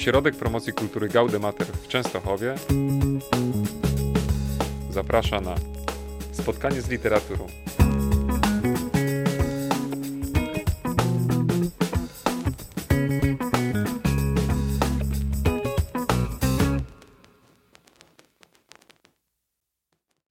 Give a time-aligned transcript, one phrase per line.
[0.00, 2.54] Ośrodek Promocji Kultury Gaudemater w Częstochowie
[4.90, 5.54] zaprasza na
[6.32, 7.46] spotkanie z literaturą.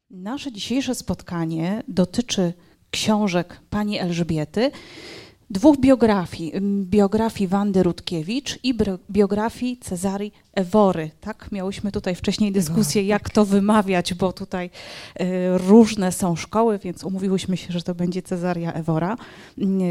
[0.10, 2.54] Nasze dzisiejsze spotkanie dotyczy
[2.92, 4.72] książek pani Elżbiety,
[5.50, 6.54] dwóch biografii.
[6.84, 8.76] Biografii Wandy Rutkiewicz i
[9.12, 11.10] biografii Cezarii Ewory.
[11.22, 14.70] Tak, miałyśmy tutaj wcześniej dyskusję, jak to wymawiać, bo tutaj
[15.16, 19.18] e, różne są szkoły, więc umówiłyśmy się, że to będzie Cezaria Ewora.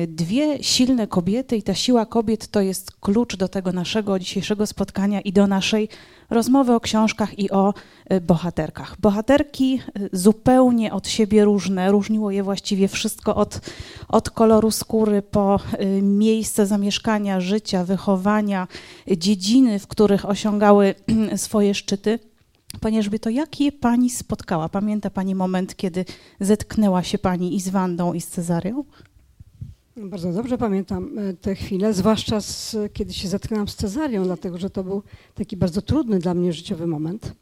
[0.09, 5.21] Dwie silne kobiety i ta siła kobiet to jest klucz do tego naszego dzisiejszego spotkania
[5.21, 5.89] i do naszej
[6.31, 7.75] rozmowy o książkach i o
[8.13, 8.97] y, bohaterkach.
[9.01, 13.61] Bohaterki y, zupełnie od siebie różne, różniło je właściwie wszystko od,
[14.09, 18.69] od koloru skóry po y, miejsce zamieszkania, życia, wychowania,
[19.17, 20.95] dziedziny, w których osiągały
[21.37, 22.19] swoje szczyty.
[22.81, 24.69] Panie to jakie pani spotkała?
[24.69, 26.05] Pamięta pani moment, kiedy
[26.41, 28.85] zetknęła się pani i z Wandą, i z Cezarią?
[30.05, 34.71] Bardzo dobrze pamiętam e, te chwile, zwłaszcza z, kiedy się zetknęłam z Cezarią, dlatego że
[34.71, 35.03] to był
[35.35, 37.33] taki bardzo trudny dla mnie życiowy moment.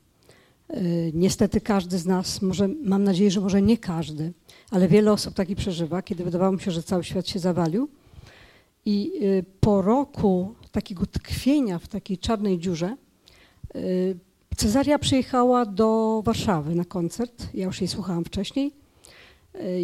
[0.68, 4.32] E, niestety każdy z nas, może, mam nadzieję, że może nie każdy,
[4.70, 7.88] ale wiele osób taki przeżywa, kiedy wydawało mi się, że cały świat się zawalił.
[8.84, 12.96] I e, po roku takiego tkwienia w takiej czarnej dziurze,
[14.56, 17.48] Cezaria przyjechała do Warszawy na koncert.
[17.54, 18.72] Ja już jej słuchałam wcześniej.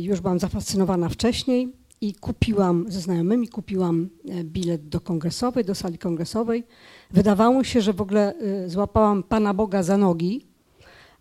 [0.00, 5.98] Już byłam zafascynowana wcześniej i kupiłam ze znajomymi, kupiłam e, bilet do kongresowej, do sali
[5.98, 6.64] kongresowej.
[7.10, 10.46] Wydawało się, że w ogóle e, złapałam Pana Boga za nogi,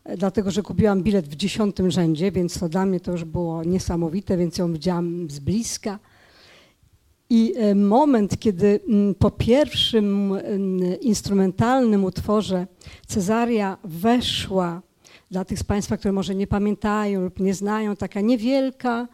[0.03, 3.63] e, dlatego że kupiłam bilet w dziesiątym rzędzie, więc to dla mnie to już było
[3.63, 5.99] niesamowite, więc ją widziałam z bliska.
[7.29, 8.79] I moment, kiedy
[9.19, 10.33] po pierwszym
[11.01, 12.67] instrumentalnym utworze
[13.07, 14.81] Cezaria weszła,
[15.31, 19.07] dla tych z Państwa, które może nie pamiętają lub nie znają, taka niewielka,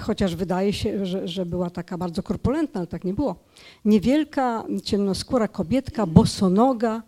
[0.00, 3.36] chociaż wydaje się, że, że była taka bardzo korpulentna, ale tak nie było.
[3.84, 7.02] Niewielka, ciemnoskóra kobietka, bosonoga,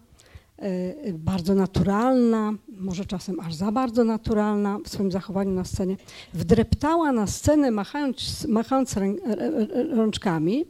[0.58, 5.96] e, bardzo naturalna, może czasem aż za bardzo naturalna w swoim zachowaniu na scenie,
[6.34, 8.94] wdreptała na scenę machając, machając
[9.96, 10.64] rączkami.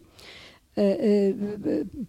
[0.79, 1.05] E, e,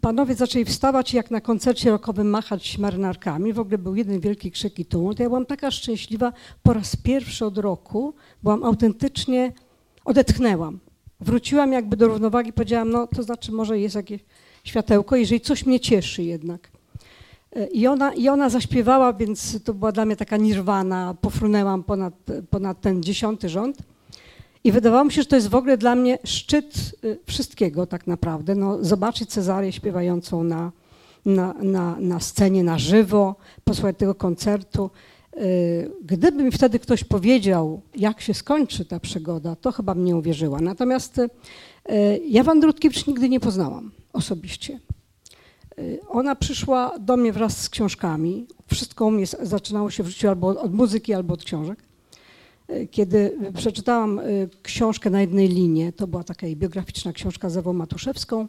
[0.01, 3.53] panowie zaczęli wstawać jak na koncercie rockowym machać marynarkami.
[3.53, 5.19] W ogóle był jeden wielki krzyk i tumult.
[5.19, 6.33] Ja byłam taka szczęśliwa
[6.63, 8.13] po raz pierwszy od roku.
[8.43, 9.53] Byłam autentycznie
[10.05, 10.79] odetchnęłam.
[11.19, 14.21] Wróciłam jakby do równowagi, powiedziałam, no to znaczy może jest jakieś
[14.63, 16.71] światełko, jeżeli coś mnie cieszy jednak.
[17.55, 22.13] E, I ona, I ona zaśpiewała, więc to była dla mnie taka nirwana, pofrunęłam ponad,
[22.49, 23.77] ponad ten dziesiąty rząd.
[24.63, 28.07] I wydawało mi się, że to jest w ogóle dla mnie szczyt e, wszystkiego tak
[28.07, 28.55] naprawdę.
[28.55, 30.71] No, zobaczyć Cezarię śpiewającą na,
[31.25, 34.89] na, na, na scenie na żywo, posłuchać tego koncertu.
[35.37, 40.59] Y, gdyby mi wtedy ktoś powiedział, jak się skończy ta przygoda, to chyba mnie uwierzyła.
[40.61, 41.29] Natomiast y,
[42.27, 44.79] ja Wandy Rutkiewicz nigdy nie poznałam osobiście.
[45.79, 48.47] Y, ona przyszła do mnie wraz z książkami.
[48.67, 51.79] Wszystko u mnie zaczynało się w życiu albo od muzyki, albo od książek.
[52.91, 54.21] Kiedy przeczytałam
[54.63, 58.47] książkę na jednej linie, to była taka biograficzna książka z Ewą Matuszewską,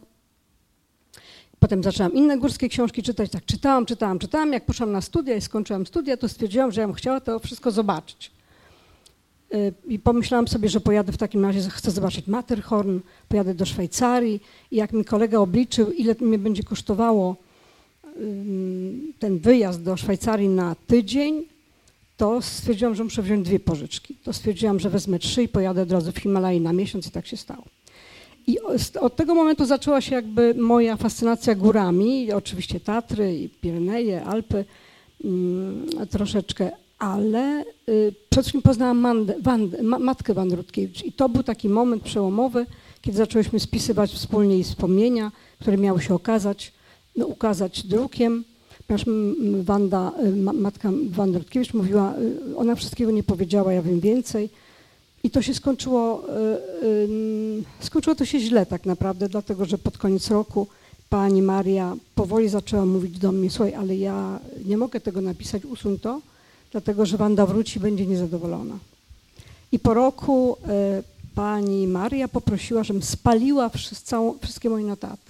[1.59, 4.53] Potem zaczęłam inne górskie książki czytać, tak czytałam, czytałam, czytałam.
[4.53, 7.71] Jak poszłam na studia i skończyłam studia, to stwierdziłam, że ja bym chciała to wszystko
[7.71, 8.31] zobaczyć.
[9.53, 14.43] Y, I pomyślałam sobie, że pojadę w takim razie, chcę zobaczyć Matterhorn, pojadę do Szwajcarii
[14.71, 17.35] i jak mi kolega obliczył, ile mnie będzie kosztowało
[19.19, 21.45] ten wyjazd do Szwajcarii na tydzień,
[22.17, 24.15] to stwierdziłam, że muszę wziąć dwie pożyczki.
[24.23, 27.27] To stwierdziłam, że wezmę trzy i pojadę od razu w Himalaj na miesiąc i tak
[27.27, 27.63] się stało.
[28.47, 28.59] I
[28.99, 34.65] od tego momentu zaczęła się jakby moja fascynacja górami, oczywiście Tatry, Pireneje, Alpy
[35.23, 41.29] mm, troszeczkę, ale y, przede wszystkim poznałam Mandę, Wandę, ma, matkę Wandy Rutkiewicz i to
[41.29, 42.65] był taki moment przełomowy,
[43.01, 46.73] kiedy zaczęłyśmy spisywać wspólnie jej wspomnienia, które miały się okazać,
[47.15, 48.43] no, ukazać drukiem.
[48.87, 49.05] Ponieważ
[49.63, 52.13] Wanda, y, matka Wandy Rutkiewicz mówiła,
[52.51, 54.49] y, ona wszystkiego nie powiedziała, ja wiem więcej.
[55.27, 56.57] I to się skończyło, e, e,
[57.79, 60.67] skończyło to się źle tak naprawdę, dlatego że pod koniec roku
[61.09, 65.99] pani Maria powoli zaczęła mówić do mnie, słuchaj, ale ja nie mogę tego napisać, usuń
[65.99, 66.21] to,
[66.71, 68.77] dlatego że Wanda wróci będzie niezadowolona.
[69.71, 71.03] I po roku e,
[71.35, 73.69] pani Maria poprosiła, żebym spaliła
[74.41, 75.26] wszystkie moje notatki.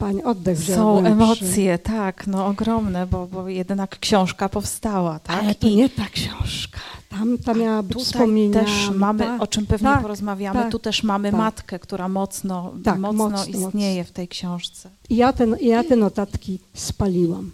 [0.00, 5.42] Pani oddech Są emocje, tak, no ogromne, bo, bo jednak książka powstała, tak?
[5.42, 6.80] Ale to I nie ta książka.
[7.08, 10.78] Tam ta miała być tutaj też mamy, tak, o czym pewnie tak, porozmawiamy, tak, tu
[10.78, 11.38] też mamy tak.
[11.38, 14.90] matkę, która mocno, Tak, mocno, mocno, istnieje w tej książce.
[15.08, 17.50] I ja, ten, ja te notatki spaliłam.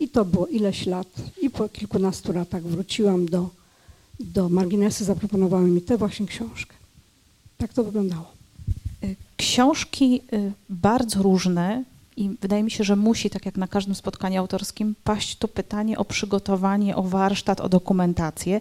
[0.00, 1.08] I to było ileś lat.
[1.42, 3.48] I po kilkunastu latach wróciłam do,
[4.20, 6.74] do marginesu, zaproponowały mi tę właśnie książkę.
[7.58, 8.33] Tak to wyglądało.
[9.44, 11.84] Książki y, bardzo różne
[12.16, 15.98] i wydaje mi się, że musi, tak jak na każdym spotkaniu autorskim, paść tu pytanie
[15.98, 18.60] o przygotowanie, o warsztat, o dokumentację.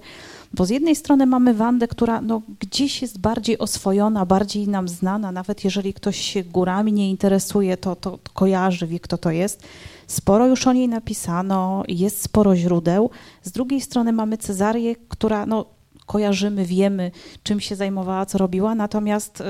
[0.53, 5.31] Bo z jednej strony mamy Wandę, która no, gdzieś jest bardziej oswojona, bardziej nam znana,
[5.31, 9.63] nawet jeżeli ktoś się górami nie interesuje, to, to kojarzy, wie kto to jest.
[10.07, 13.09] Sporo już o niej napisano, jest sporo źródeł.
[13.44, 15.65] Z drugiej strony mamy Cezarię, która no,
[16.05, 17.11] kojarzymy, wiemy,
[17.44, 19.44] czym się zajmowała, co robiła, natomiast y,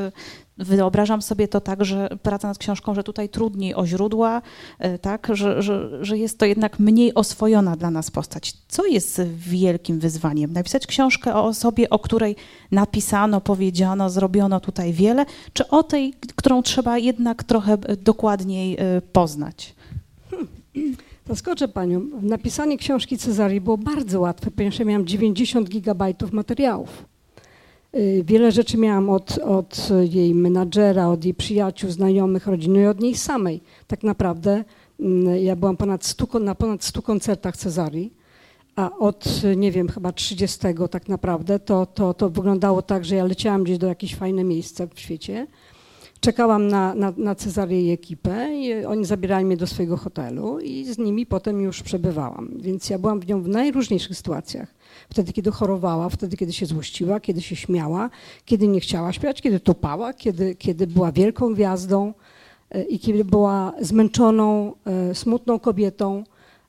[0.57, 4.41] wyobrażam sobie to tak, że praca nad książką, że tutaj trudniej o źródła,
[4.85, 8.53] y, tak, że, że, że jest to jednak mniej oswojona dla nas postać.
[8.67, 10.53] Co jest wielkim wyzwaniem?
[10.53, 12.35] Napisać książkę o osobie, o której
[12.71, 18.77] napisano, powiedziano, zrobiono tutaj wiele, czy o tej, którą trzeba jednak trochę y, dokładniej
[19.13, 19.75] poznać?
[21.28, 22.02] Zaskoczę Panią.
[22.22, 27.06] Napisanie książki Cezarii było bardzo łatwe, ponieważ ja miałam 90 gigabajtów materiałów.
[27.96, 33.00] Y, Wiele rzeczy miałam od, od jej menadżera, od jej przyjaciół, znajomych, rodziny i od
[33.00, 33.62] niej samej.
[33.88, 34.64] Tak naprawdę
[35.00, 38.14] mm, ja byłam ponad 100, kon- na ponad 100 koncertach Cezarii,
[38.75, 40.60] a od, nie wiem, chyba 30
[40.92, 44.88] tak naprawdę, to, to, to wyglądało tak, że ja leciałam gdzieś do jakieś fajne miejsce
[44.94, 45.48] w świecie,
[46.24, 50.86] czekałam na, na, na Cezarię i ekipę i oni zabierali mnie do swojego hotelu i
[50.86, 52.50] z nimi potem już przebywałam.
[52.56, 54.74] Więc ja byłam w nią w najróżniejszych sytuacjach.
[55.10, 58.10] Wtedy, kiedy chorowała, wtedy, kiedy się złościła, kiedy się śmiała,
[58.46, 62.14] kiedy nie chciała śpiewać, kiedy tupała, kiedy, kiedy była wielką gwiazdą
[62.70, 66.24] e, i kiedy była zmęczoną, e, smutną kobietą,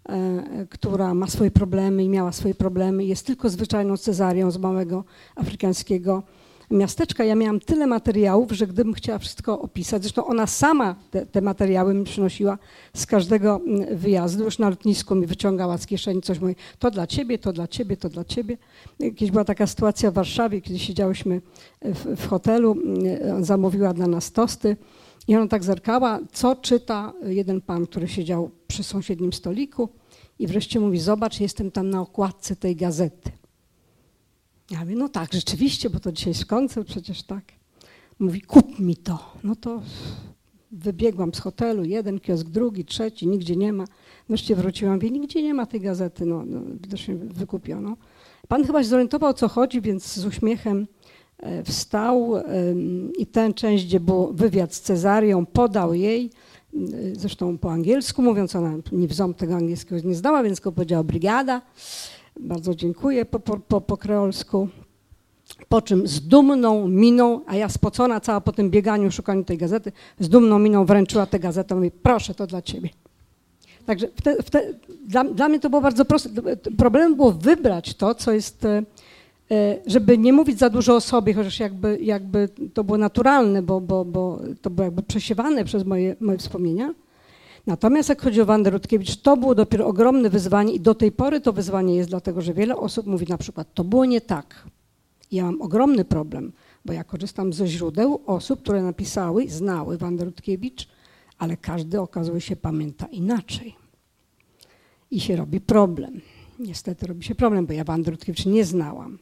[0.09, 3.05] e, która ma swoje problemy i miała swoje problemy.
[3.05, 5.05] Jest tylko zwyczajną Cezarią z małego
[5.37, 6.23] afrykańskiego
[6.75, 7.25] miasteczka.
[7.25, 11.95] Ja miałam tyle materiałów, że gdybym chciała wszystko opisać, zresztą ona sama te, te materiały
[11.95, 12.59] mi przynosiła
[12.95, 17.07] z każdego mm, wyjazdu, już na lotnisku mi wyciągała z kieszeni coś, mówi, to dla
[17.07, 18.57] ciebie, to dla ciebie, to dla ciebie.
[18.99, 21.41] Kiedyś była taka sytuacja w Warszawie, kiedy siedziałyśmy
[21.83, 24.77] w, w hotelu, mm, zamówiła dla nas tosty
[25.29, 29.89] i ona tak zerkała, co czyta jeden pan, który siedział przy sąsiednim stoliku
[30.39, 33.44] i wreszcie mówi, zobacz, jestem tam na okładce tej gazety.
[34.71, 37.45] Ja mówię, no tak, rzeczywiście, bo to dzisiaj jest koncert, przecież tak.
[38.19, 39.33] Mówi, kup mi to.
[39.45, 39.83] No to
[40.73, 43.85] wybiegłam z hotelu, jeden kiosk, drugi, trzeci, nigdzie nie ma.
[44.29, 47.97] Wreszcie wróciłam, mówię, nigdzie nie ma tej gazety, no, no widocznie wykupiono.
[48.49, 50.87] Pan chyba się zorientował, o co chodzi, więc z uśmiechem
[51.39, 52.35] e, wstał
[53.19, 56.31] i tę część, gdzie był wywiad z Cezarią, podał jej,
[56.75, 56.79] e,
[57.13, 61.05] zresztą po angielsku mówiąc, ona nie w ząb tego angielskiego nie zdała, więc go powiedziała
[61.05, 61.63] brigada.
[62.41, 64.69] Bardzo dziękuję po, po, po, kreolsku.
[65.69, 69.93] Po czym z dumną miną, a ja spocona cała po tym bieganiu, szukaniu tej gazety,
[70.21, 72.89] z dumną miną wręczyła tę gazetę i proszę, to dla ciebie.
[73.87, 74.63] Także wte, wte,
[75.07, 76.31] dla, dla mnie to było bardzo proste.
[76.79, 78.83] Problemem było wybrać to, co jest, e,
[79.51, 83.81] e, żeby nie mówić za dużo o sobie, chociaż jakby, jakby to było naturalne, bo,
[83.81, 86.95] bo, bo to było jakby przesiewane przez moje, moje wspomnienia.
[87.67, 91.41] Natomiast jak chodzi o Wandę Rutkiewicz, to było dopiero ogromne wyzwanie i do tej pory
[91.41, 94.67] to wyzwanie jest dlatego, że wiele osób mówi na przykład, to było nie tak.
[95.33, 96.53] Ja mam ogromny problem,
[96.85, 100.89] bo ja korzystam ze źródeł osób, które napisały, znały Wandę Rutkiewicz,
[101.39, 103.75] ale każdy okazuje się pamięta inaczej.
[105.11, 106.21] I się robi problem.
[106.59, 109.19] Niestety robi się problem, bo ja Wandy Rutkiewicz nie znałam.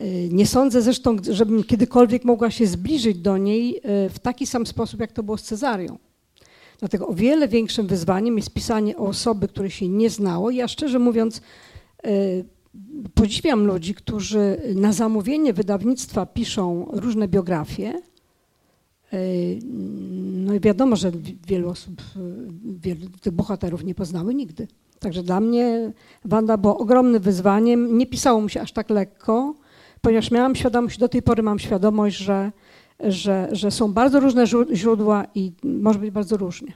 [0.00, 3.80] Y, Nie sądzę zresztą, żebym kiedykolwiek mogła się zbliżyć do niej y,
[4.10, 5.98] w taki sam sposób, jak to było z Cezarią.
[6.78, 10.50] Dlatego o wiele większym wyzwaniem jest pisanie o osoby, które się nie znało.
[10.50, 11.40] Ja szczerze mówiąc
[12.06, 12.44] y,
[13.14, 17.94] podziwiam ludzi, którzy na zamówienie wydawnictwa piszą różne biografie.
[19.12, 19.58] Y,
[20.46, 22.20] No i wiadomo, że wi- wielu osób, y,
[22.80, 24.68] wielu tych bohaterów nie poznały nigdy.
[24.98, 25.92] Także dla mnie
[26.24, 27.98] Wanda była ogromnym wyzwaniem.
[27.98, 29.54] Nie pisało mu się aż tak lekko,
[30.00, 32.52] ponieważ miałam świadomość, do tej pory mam świadomość, że,
[33.00, 36.72] że, że są bardzo różne źró- źródła i może być bardzo różnie.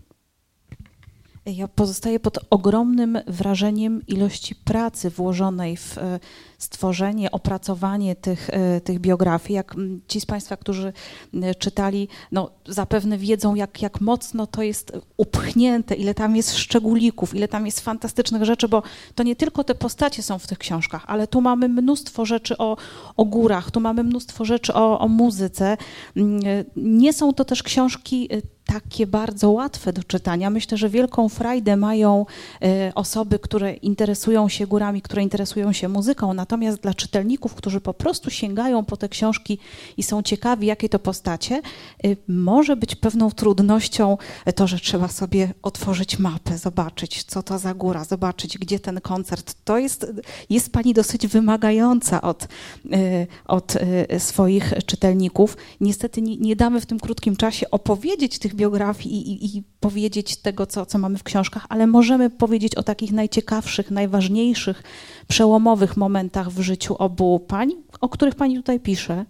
[1.47, 6.21] Ja pozostaję pod ogromnym wrażeniem ilości pracy włożonej w e,
[6.59, 9.57] stworzenie, opracowanie tych, e, tych biografii.
[9.57, 9.75] Jak
[10.09, 10.93] ci z Państwa, którzy
[11.35, 17.35] e, czytali, no, zapewne wiedzą, jak, jak mocno to jest upchnięte, ile tam jest szczególików,
[17.35, 18.83] ile tam jest fantastycznych rzeczy, bo
[19.15, 22.77] to nie tylko te postacie są w tych książkach, ale tu mamy mnóstwo rzeczy o,
[23.17, 25.77] o górach, tu mamy mnóstwo rzeczy o, o muzyce.
[26.17, 26.41] Mm,
[26.77, 28.29] Nie są to też książki
[28.73, 30.51] takie bardzo łatwe do czytania.
[30.51, 32.27] Myślę, że wielką frajdę mają
[32.63, 36.35] e, osoby, które interesują się górami, które interesują się muzyką.
[36.35, 39.59] Natomiast dla czytelników, którzy po prostu sięgają po te książki
[39.97, 44.19] i są ciekawi, jakie to postacie, e, może być pewną trudnością
[44.55, 49.55] to, że trzeba sobie otworzyć mapę, zobaczyć, co to za góra, zobaczyć, gdzie ten koncert.
[49.65, 50.07] To jest,
[50.51, 52.49] jest pani dosyć wymagająca od,
[52.93, 53.75] e, od
[54.19, 55.57] swoich czytelników.
[55.81, 60.67] Niestety nie, nie damy w tym krótkim czasie opowiedzieć tych biografii i, i, powiedzieć tego,
[60.67, 64.83] co, co mamy w książkach, ale możemy powiedzieć o takich najciekawszych, najważniejszych,
[65.29, 69.25] przełomowych momentach w życiu obu pań, o których pani tutaj pisze.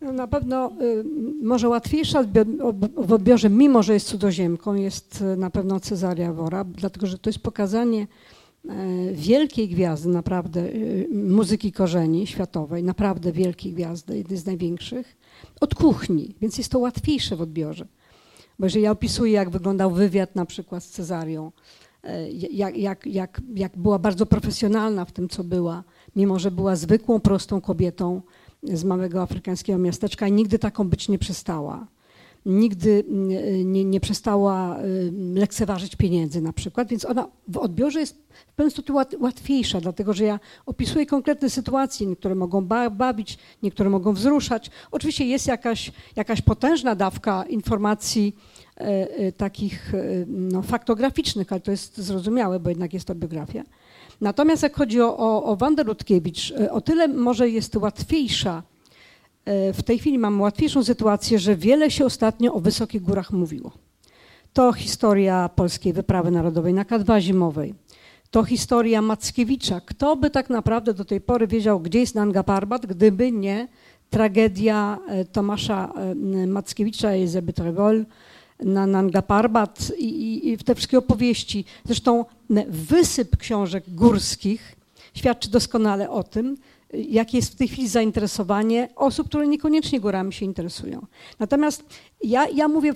[0.00, 1.04] No, na pewno y,
[1.42, 2.24] może łatwiejsza
[2.96, 7.30] w odbiorze, mimo że jest cudzoziemką, jest y, na pewno Cezaria Wora, dlatego że to
[7.30, 8.06] jest pokazanie
[9.12, 15.16] wielkiej gwiazdy, naprawdę y, muzyki korzeni światowej, naprawdę wielkiej gwiazdy, jednej z największych,
[15.60, 17.86] od kuchni, więc jest to łatwiejsze w odbiorze.
[18.58, 21.52] Bo jeżeli ja opisuję, jak wyglądał wywiad na przykład z Cezarią,
[22.02, 25.84] e, jak, jak, jak, jak była bardzo profesjonalna w tym, co była,
[26.16, 28.22] mimo że była zwykłą, prostą kobietą
[28.62, 31.86] z małego afrykańskiego miasteczka i nigdy taką być nie przestała
[32.48, 33.04] nigdy
[33.64, 34.76] nie, nie przestała
[35.34, 40.24] lekceważyć pieniędzy na przykład, więc ona w odbiorze jest w pewien sposób łatwiejsza, dlatego że
[40.24, 44.70] ja opisuję konkretne sytuacje, niektóre mogą bawić, niektóre mogą wzruszać.
[44.90, 48.36] Oczywiście jest jakaś, jakaś potężna dawka informacji
[48.76, 53.62] e, e, takich e, no, faktograficznych, ale to jest zrozumiałe, bo jednak jest to biografia.
[54.20, 55.84] Natomiast jak chodzi o, o, o Wandę
[56.70, 58.77] o tyle może jest łatwiejsza E,
[59.72, 63.72] w tej chwili mamy łatwiejszą sytuację, że wiele się ostatnio o Wysokich Górach mówiło.
[64.52, 67.74] To historia polskiej wyprawy narodowej na K2 zimowej.
[68.30, 69.80] To historia Mackiewicza.
[69.80, 73.68] Kto by tak naprawdę do tej pory wiedział, gdzie jest Nanga Parbat, gdyby nie
[74.10, 78.06] tragedia e, Tomasza e, Mackiewicza i Elizabeth Revol
[78.60, 81.64] na Nanga Parbat i, i, i te wszystkie opowieści.
[81.84, 82.24] Zresztą
[82.68, 84.76] wysyp książek górskich
[85.14, 86.56] świadczy doskonale o tym,
[86.92, 91.06] jakie jest w tej chwili zainteresowanie osób, które niekoniecznie górami się interesują.
[91.38, 91.84] Natomiast
[92.24, 92.92] ja, ja mówię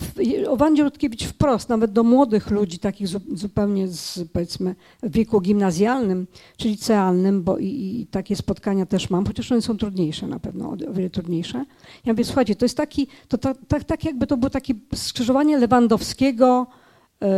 [0.49, 6.27] o Wandzie Rutkiewicz wprost, nawet do młodych ludzi, takich zupełnie z, powiedzmy w wieku gimnazjalnym
[6.57, 10.71] czy licealnym, bo i, i, takie spotkania też mam, chociaż one są trudniejsze na pewno,
[10.71, 11.65] o wiele trudniejsze.
[12.05, 16.67] Ja mówię, słuchajcie, to jest taki, to tak, tak jakby to było takie skrzyżowanie Lewandowskiego,
[17.23, 17.29] e,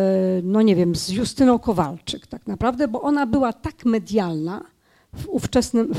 [0.42, 4.73] no nie wiem, z Justyną Kowalczyk tak naprawdę, bo ona była tak medialna,
[5.28, 5.92] ówczesnym,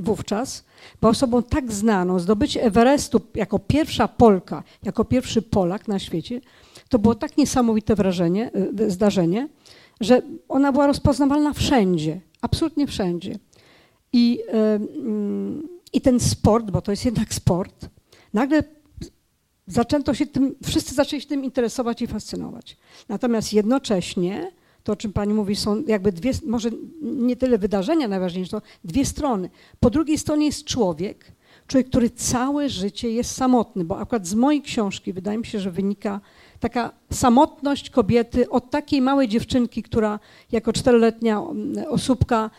[0.00, 0.64] wówczas,
[1.00, 6.40] była osobą tak znaną, zdobycie Everestu jako pierwsza Polka, jako pierwszy Polak na świecie,
[6.88, 9.48] to było tak niesamowite wrażenie, e, zdarzenie,
[10.00, 13.38] że ona była rozpoznawalna wszędzie, absolutnie wszędzie.
[14.12, 17.88] I, mm, I ten sport, bo to jest jednak sport,
[18.32, 18.62] nagle
[19.66, 22.76] zaczęto się tym, wszyscy zaczęli się tym interesować i fascynować.
[23.08, 24.50] Natomiast jednocześnie
[24.86, 26.70] to, o czym Pani mówi, są jakby dwie, może
[27.02, 29.50] nie tyle wydarzenia najważniejsze, to dwie strony.
[29.80, 31.32] Po drugiej stronie jest człowiek,
[31.66, 35.70] człowiek, który całe życie jest samotny, bo akurat z mojej książki wydaje mi się, że
[35.70, 36.20] wynika
[36.60, 40.18] taka samotność kobiety od takiej małej dziewczynki, która
[40.52, 42.50] jako czteroletnia mm, osóbka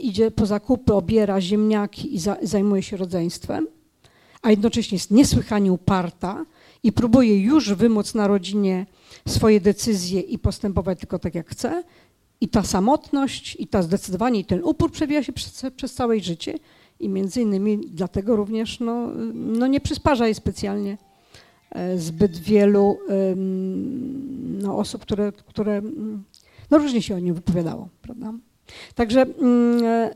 [0.00, 3.66] idzie po zakupy, obiera ziemniaki i zajmuje się rodzeństwem,
[4.42, 6.44] a jednocześnie jest niesłychanie uparta
[6.82, 8.86] i próbuje już wymóc na rodzinie
[9.28, 11.84] swoje decyzje i postępować tylko tak, jak chce.
[12.40, 16.54] I ta samotność, i ta zdecydowanie, i ten upór przewija się przez, przez całe życie.
[17.00, 20.98] I między innymi dlatego również no, no nie przysparza jej specjalnie
[21.70, 22.98] e, zbyt wielu
[24.62, 25.82] no, osób, które, które
[26.70, 27.88] no, różnie się o nim wypowiadało.
[28.02, 28.32] Prawda?
[28.94, 30.14] Także mm, e,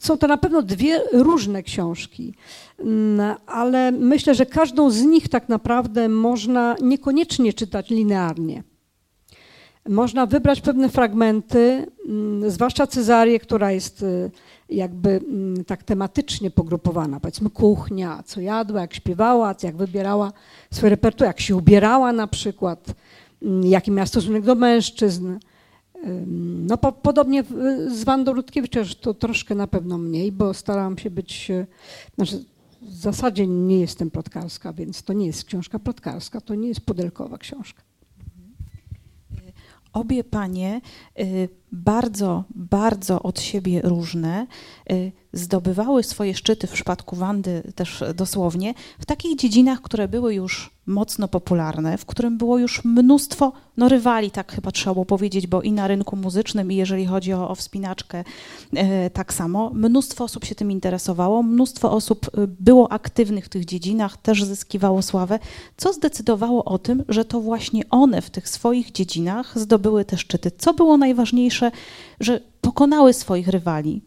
[0.00, 2.34] są to na pewno dwie różne książki, mm,
[3.46, 8.62] ale myślę, że każdą z nich tak naprawdę można niekoniecznie czytać linearnie.
[9.88, 14.30] Można wybrać pewne fragmenty, mm, zwłaszcza Cezarię, która jest y,
[14.68, 15.20] jakby
[15.66, 17.20] tak tematycznie pogrupowana.
[17.20, 20.32] Powiedzmy kuchnia, co jadła, jak śpiewała, jak wybierała
[20.72, 22.94] swoje repertuar, jak się ubierała na przykład,
[23.62, 25.38] jaki miała stosunek do mężczyzn
[26.66, 27.44] no po, podobnie
[27.88, 31.52] z Wandą Rutkiewicz, to troszkę na pewno mniej, bo starałam się być,
[32.14, 32.44] znaczy
[32.84, 37.38] w zasadzie nie jestem plotkarska, więc to nie jest książka plotkarska, to nie jest pudelkowa
[37.38, 37.82] książka.
[39.92, 40.80] Obie panie
[41.20, 44.46] y, bardzo, bardzo od siebie różne,
[44.92, 50.74] y, zdobywały swoje szczyty w przypadku Wandy też dosłownie w takich dziedzinach, które były już
[50.86, 55.62] mocno popularne, w którym było już mnóstwo no, rywali, tak chyba trzeba było powiedzieć, bo
[55.62, 58.24] i na rynku muzycznym, i jeżeli chodzi o, o wspinaczkę,
[58.76, 59.70] e, tak samo.
[59.74, 65.02] Mnóstwo osób się tym interesowało, mnóstwo osób e, było aktywnych w tych dziedzinach, też zyskiwało
[65.02, 65.38] sławę,
[65.76, 70.50] co zdecydowało o tym, że to właśnie one w tych swoich dziedzinach zdobyły te szczyty.
[70.58, 71.70] Co było najważniejsze,
[72.20, 74.02] że pokonały swoich rywali,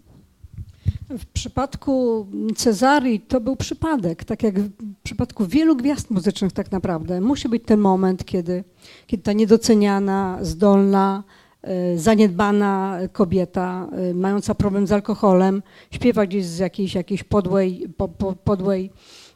[1.09, 4.71] w przypadku Cezarii to był przypadek, tak jak w
[5.03, 7.21] przypadku wielu gwiazd muzycznych tak naprawdę.
[7.21, 8.63] Musi być ten moment, kiedy,
[9.07, 11.23] kiedy ta niedoceniana, zdolna,
[11.61, 18.07] e, zaniedbana kobieta, e, mająca problem z alkoholem, śpiewa gdzieś z jakiejś, jakiejś podłej, po,
[18.07, 18.91] po, podłej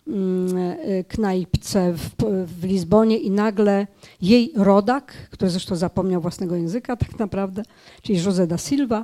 [0.08, 2.10] mm, e, knajpce w,
[2.60, 3.88] w Lizbonie i nagle
[4.22, 7.63] jej rodak, który zresztą zapomniał własnego języka tak naprawdę,
[8.01, 9.04] czyli José da Silva,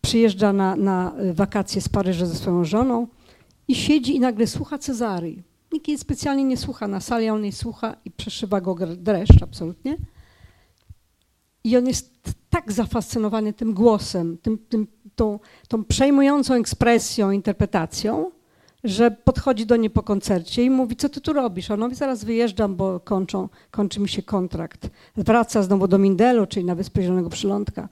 [0.00, 3.06] przyjeżdża na, na wakacje z Paryża ze swoją żoną
[3.68, 5.42] i siedzi i nagle słucha Cezarii.
[5.72, 9.96] Nikt jej specjalnie nie słucha na sali, on jej słucha i przeszywa go dreszcz absolutnie.
[11.64, 12.10] I on jest
[12.50, 15.38] tak zafascynowany tym głosem, tym, tym, tą,
[15.68, 18.30] tą przejmującą ekspresją, interpretacją,
[18.84, 21.70] że podchodzi do niej po koncercie i mówi, co ty tu robisz?
[21.70, 24.90] On mówi, zaraz wyjeżdżam, bo kończą, kończy mi się kontrakt.
[25.16, 27.88] Wraca znowu do Mindelu, czyli na Wyspę Zielonego Przylądka.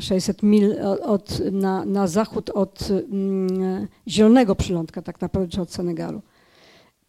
[0.00, 6.22] 600 mil od, na, na zachód od mm, Zielonego Przylądka, tak naprawdę, czy od Senegalu.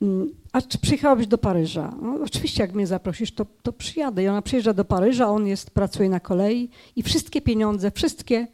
[0.01, 1.95] Mm, a czy przyjechałabyś do Paryża?
[2.01, 4.23] No, oczywiście, jak mnie zaprosisz, to, to przyjadę.
[4.23, 8.47] I ona przyjeżdża do Paryża, on jest, pracuje na kolei i wszystkie pieniądze, wszystkie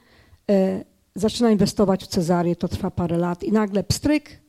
[0.50, 0.86] e,
[1.16, 4.42] zaczyna inwestować w Cezarię, to trwa parę lat i nagle pstryk,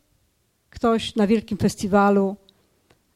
[0.71, 2.37] ktoś na wielkim festiwalu,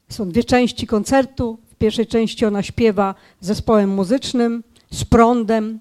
[0.09, 5.81] są dwie części koncertu, w pierwszej części ona śpiewa zespołem muzycznym, z prądem,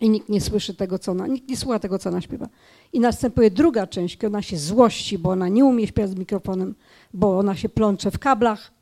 [0.00, 2.48] i nikt nie słyszy tego, co ona, nikt nie słucha tego, co ona śpiewa.
[2.92, 6.74] I następuje druga część, kiedy ona się złości, bo ona nie umie śpiewać z mikrofonem,
[7.14, 8.72] bo ona się plącze w kablach.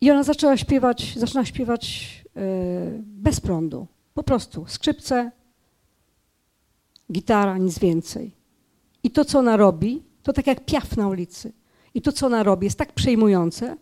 [0.00, 2.42] I ona zaczęła śpiewać, zaczyna śpiewać yy,
[3.02, 3.86] bez prądu.
[4.14, 5.30] Po prostu skrzypce,
[7.12, 8.32] gitara, nic więcej.
[9.02, 11.52] I to, co ona robi, to tak jak piaf na ulicy.
[11.94, 13.76] I to, co ona robi, jest tak przejmujące,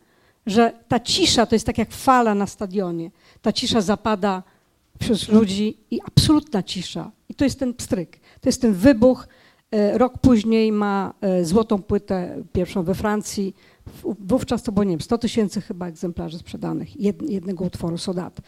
[0.46, 3.10] że ta cisza to jest tak jak fala na stadionie.
[3.42, 4.42] Ta cisza zapada
[5.00, 7.10] wśród ludzi i absolutna cisza.
[7.28, 9.28] I to jest ten pstryk, to jest ten wybuch.
[9.70, 13.54] E, rok później ma e, złotą płytę, pierwszą we Francji.
[14.20, 17.00] Wówczas to było, nie wiem, 100 tysięcy chyba egzemplarzy sprzedanych,
[17.30, 18.40] jednego utworu, Sodat,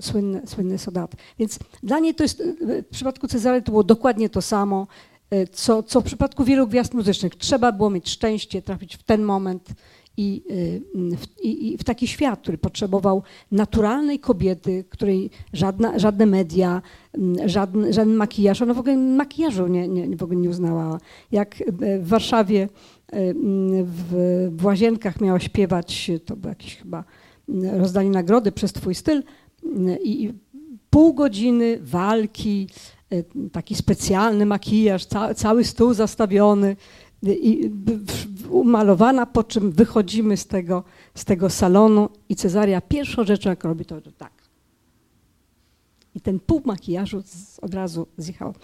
[0.00, 1.16] słynny, słynny Sodat.
[1.38, 4.86] Więc dla niej to jest, w przypadku Cezary to było dokładnie to samo,
[5.30, 7.36] e, co, co w przypadku wielu gwiazd muzycznych.
[7.36, 9.68] Trzeba było mieć szczęście, trafić w ten moment,
[10.16, 10.82] i, y,
[11.42, 17.92] i, i, w taki świat, który potrzebował naturalnej kobiety, której żadna, żadne media, mm, żaden,
[17.92, 20.98] żaden makijaż, ona w ogóle makijażu nie, nie, w ogóle nie uznawała.
[21.32, 21.64] Jak y,
[21.98, 22.68] w Warszawie
[23.12, 27.04] y, mm, w, w Łazienkach miała śpiewać, to było jakieś chyba
[27.48, 29.22] mm, rozdanie nagrody przez twój styl
[30.04, 30.32] i
[30.90, 32.68] pół godziny walki,
[33.52, 36.76] taki specjalny makijaż, ca, cały stół zastawiony,
[37.22, 37.70] i
[38.50, 43.84] umalowana, po czym wychodzimy z tego, z tego salonu i Cezaria pierwszą rzeczą, jak robi,
[43.84, 44.32] to, to tak.
[46.14, 47.22] I ten pół makijażu
[47.62, 48.54] od razu zjechał.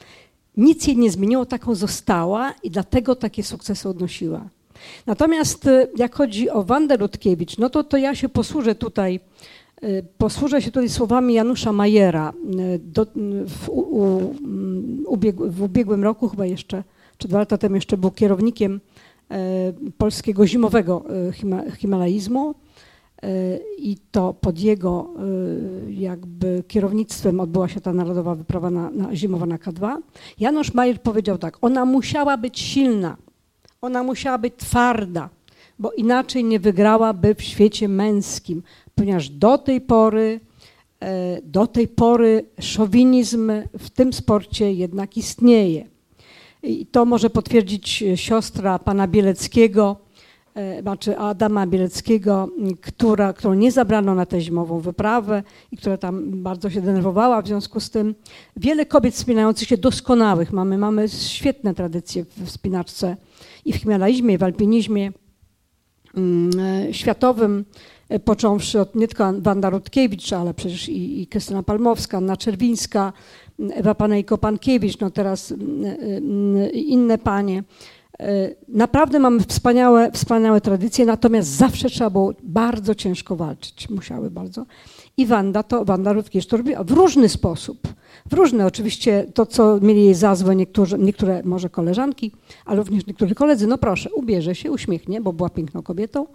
[0.57, 4.49] Nic jej nie zmieniło, taką została i dlatego takie sukcesy odnosiła.
[5.07, 9.21] Natomiast y, jak chodzi o Wandę Rutkiewicz, no to, to ja się posłużę tutaj,
[9.85, 12.33] y, posłużę się tutaj słowami Janusza Majera.
[12.75, 13.07] Y, do,
[13.47, 16.85] w, u, mm, ubieg, w ubiegłym roku chyba jeszcze
[17.19, 18.81] czy dwa lata temu jeszcze był kierownikiem
[19.31, 21.05] e, polskiego zimowego
[21.69, 22.55] e, himalaizmu
[23.23, 25.11] e, i to pod jego
[25.89, 29.97] jakby kierownictwem odbyła się ta narodowa wyprawa na, na zimowa na K2.
[30.41, 33.17] Janusz Majer powiedział tak, ona musiała być silna,
[33.81, 35.29] ona musiała być twarda,
[35.79, 38.63] bo inaczej nie wygrałaby w świecie męskim,
[38.95, 40.41] ponieważ do tej pory
[41.43, 45.96] do tej pory szowinizm w tym sporcie jednak istnieje.
[46.67, 49.97] I to może potwierdzić e, siostra pana Bieleckiego,
[50.55, 52.49] e, znaczy Adama Bieleckiego,
[52.81, 57.47] która, którą nie zabrano na tę zimową wyprawę i która tam bardzo się denerwowała w
[57.47, 58.15] związku z tym.
[58.57, 60.53] Wiele kobiet wspinających się doskonałych.
[60.53, 63.17] Mamy, mamy świetne tradycje w wspinaczce
[63.65, 65.13] i w himalaizmie, i w alpinizmie
[66.15, 66.51] mm,
[66.89, 67.65] e, światowym,
[68.25, 73.13] począwszy od nie tylko Wanda Rutkiewicz, ale przecież i, i Krystyna Palmowska, Anna Czerwińska,
[73.59, 77.63] Ewa Panejko-Pankiewicz, no teraz mm, mm, inne panie.
[78.21, 84.67] E, naprawdę mamy wspaniałe, wspaniałe tradycje, natomiast zawsze trzeba było bardzo ciężko walczyć, musiały bardzo.
[85.17, 87.79] I Wanda, to, Wanda Rutkiewicz to robiła w różny sposób.
[88.31, 88.67] w różne.
[88.67, 92.33] Oczywiście to, co mieli jej za złe niektóre, niektóre może koleżanki,
[92.65, 93.67] ale również niektórzy koledzy.
[93.67, 96.27] No proszę, ubierze się, uśmiechnie, bo była piękną kobietą.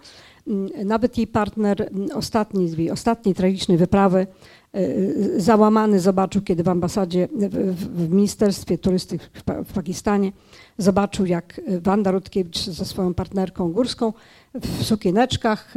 [0.48, 4.28] Mm, nawet jej partner mm, ostatni, z jej ostatniej tragicznej wyprawy
[4.76, 9.26] y, załamany zobaczył, kiedy w ambasadzie, w, w Ministerstwie Turystyki
[9.66, 10.32] w Pakistanie
[10.78, 14.14] zobaczył, jak Wanda Rutkiewicz ze swoją partnerką górską
[14.54, 15.74] w sukieneczkach,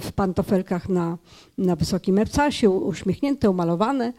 [0.00, 1.18] w pantofelkach na,
[1.58, 4.12] na wysokim epcasie, uśmiechnięte, umalowane,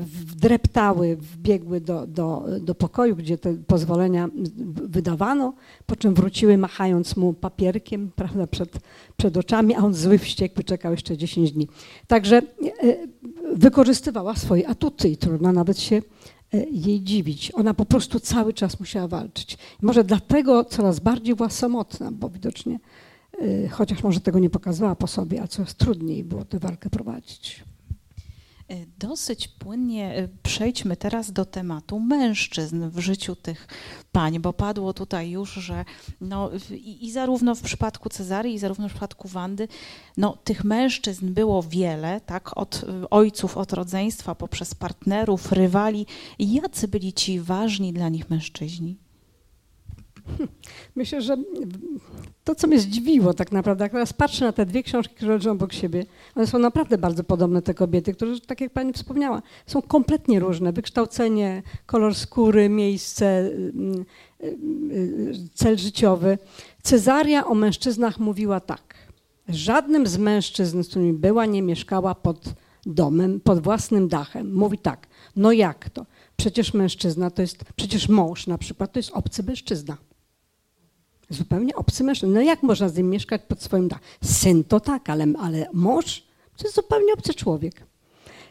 [0.00, 4.28] wdreptały, wbiegły do, do, do pokoju, gdzie te pozwolenia
[4.64, 5.54] wydawano,
[5.86, 8.78] po czym wróciły machając mu papierkiem prawda, przed,
[9.16, 11.68] przed oczami, a on zły, wściekły czekał jeszcze 10 dni.
[12.06, 12.42] Także e,
[13.54, 16.02] wykorzystywała swoje atuty i trudno nawet się
[16.54, 17.52] e, jej dziwić.
[17.54, 19.58] Ona po prostu cały czas musiała walczyć.
[19.82, 22.78] Może dlatego coraz bardziej była samotna, bo widocznie,
[23.40, 27.69] e, chociaż może tego nie pokazywała po sobie, a coraz trudniej było tę walkę prowadzić.
[28.70, 33.68] E, dosyć płynnie e, przejdźmy teraz do tematu mężczyzn w życiu tych
[34.12, 35.84] pań, bo padło tutaj już, że
[36.20, 39.68] no, i, i zarówno w przypadku Cezary, i zarówno w przypadku Wandy,
[40.16, 46.06] no, tych mężczyzn było wiele, tak, od e, ojców, od rodzeństwa, poprzez partnerów, rywali.
[46.38, 48.96] Jacy byli ci ważni dla nich mężczyźni?
[50.96, 51.36] Myślę, że
[52.44, 55.50] to, co mnie zdziwiło tak naprawdę, jak teraz patrzę na te dwie książki, które leżą
[55.50, 59.82] obok siebie, one są naprawdę bardzo podobne, te kobiety, które, tak jak pani wspomniała, są
[59.82, 60.72] kompletnie różne.
[60.72, 64.04] Wykształcenie, kolor skóry, miejsce, mm,
[64.42, 66.38] y, cel życiowy.
[66.82, 68.94] Cezaria o mężczyznach mówiła tak.
[69.48, 72.54] Żadnym z mężczyzn, z którymi była, nie mieszkała pod
[72.86, 74.54] domem, pod własnym dachem.
[74.54, 76.06] Mówi tak, no jak to?
[76.36, 79.96] Przecież mężczyzna to jest, przecież mąż na przykład to jest obcy mężczyzna.
[81.30, 82.34] Zupełnie obcy mężczyzna.
[82.34, 84.04] No jak można z nim mieszkać pod swoim dachem?
[84.22, 86.22] Syn to tak, ale, ale mąż
[86.56, 87.82] to jest zupełnie obcy człowiek.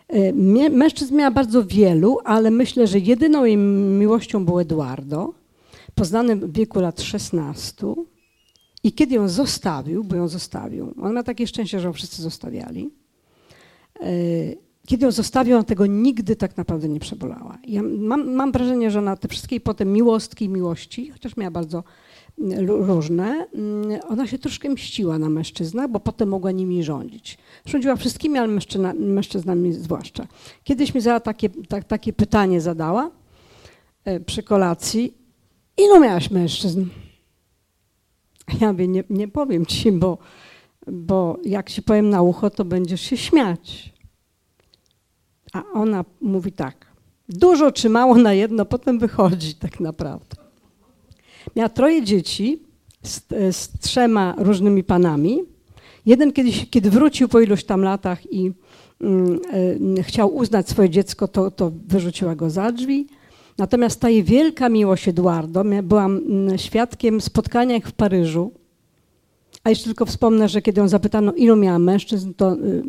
[0.07, 0.33] E,
[0.69, 5.33] mężczyzn miała bardzo wielu, ale myślę, że jedyną jej miłością był Eduardo,
[5.95, 7.87] poznany w wieku lat 16.
[8.83, 12.89] I kiedy ją zostawił, bo ją zostawił, on ma takie szczęście, że ją wszyscy zostawiali.
[14.01, 14.09] E,
[14.87, 17.57] kiedy ją zostawił, ona tego nigdy tak naprawdę nie przebolała.
[17.67, 21.83] Ja mam, mam wrażenie, że na te wszystkie potem miłostki i miłości, chociaż miała bardzo
[22.67, 27.37] różne, mm, ona się troszkę mściła na mężczyznach, bo potem mogła nimi rządzić.
[27.65, 30.27] Rządziła wszystkimi, ale mężczyzna, mężczyznami zwłaszcza.
[30.63, 33.11] Kiedyś mi zadała takie, tak, takie pytanie zadała
[34.05, 35.13] e, przy kolacji.
[35.77, 36.85] Ilu miałaś mężczyzn?
[38.61, 40.17] Ja mówię, nie, nie powiem ci, bo,
[40.87, 43.93] bo jak ci powiem na ucho, to będziesz się śmiać.
[45.53, 46.85] A ona mówi tak,
[47.29, 50.48] dużo czy mało na jedno, potem wychodzi tak naprawdę.
[51.55, 52.63] Miała troje dzieci
[53.03, 53.21] z,
[53.55, 55.39] z trzema różnymi panami.
[56.05, 58.51] Jeden kiedyś, kiedy wrócił po iluś tam latach i
[59.01, 59.39] mm,
[59.99, 63.07] y, chciał uznać swoje dziecko, to, to wyrzuciła go za drzwi.
[63.57, 68.51] Natomiast ta jej wielka miłość Eduardo, byłam mm, świadkiem spotkania jak w Paryżu.
[69.63, 72.83] A jeszcze tylko wspomnę, że kiedy ją zapytano, ilu miała mężczyzn, to y,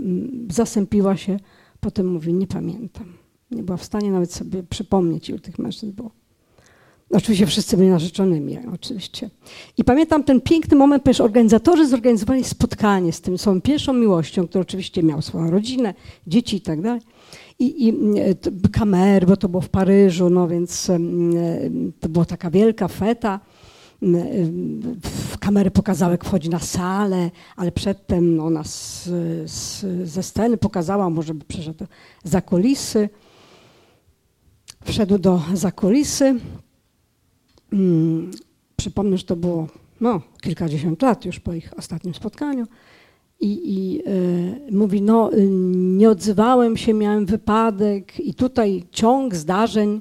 [0.50, 1.36] zasępiła się.
[1.80, 3.12] Potem mówi, nie pamiętam.
[3.50, 6.10] Nie była w stanie nawet sobie przypomnieć, ilu tych mężczyzn było.
[7.12, 9.30] Oczywiście wszyscy byli narzeczonymi, oczywiście.
[9.78, 14.62] I pamiętam ten piękny moment, ponieważ organizatorzy zorganizowali spotkanie z tym, swoją pierwszą miłością, który
[14.62, 15.94] oczywiście miał swoją rodzinę,
[16.26, 17.00] dzieci i tak dalej.
[17.58, 17.94] I, i
[18.72, 20.90] kamery, bo to było w Paryżu, no więc
[22.00, 23.40] to była taka wielka feta.
[25.40, 29.04] Kamery pokazały, jak wchodzi na salę, ale przedtem ona z,
[29.50, 31.86] z, ze sceny pokazała, może by przeszedł
[32.24, 33.08] za kulisy.
[34.84, 36.40] Wszedł do zakulisy
[38.76, 39.66] Przypomnę, że to było
[40.00, 42.66] no, kilkadziesiąt lat już po ich ostatnim spotkaniu.
[43.40, 45.30] I, i y, mówi, no
[45.98, 50.00] nie odzywałem się, miałem wypadek i tutaj ciąg zdarzeń,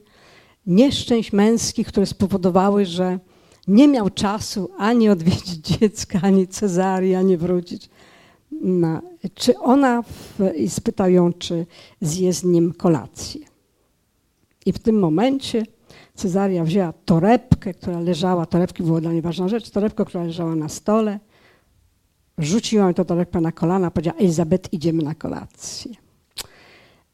[0.68, 3.20] nieszczęść męskich, które spowodowały, że
[3.68, 7.90] nie miał czasu ani odwiedzić dziecka, ani Cezarii, ani wrócić.
[9.34, 10.04] Czy ona,
[10.56, 11.66] i spytał ją, czy
[12.02, 13.42] zje z nim kolację.
[14.66, 15.64] I w tym momencie
[16.20, 20.70] Cezaria wzięła torebkę, która leżała, torebki była dla niej ważna rzecz, torebkę, która leżała na
[20.70, 21.20] stole,
[22.38, 25.92] rzuciła mi tę torebkę na kolana, powiedziała, Elizabeth, idziemy na kolację.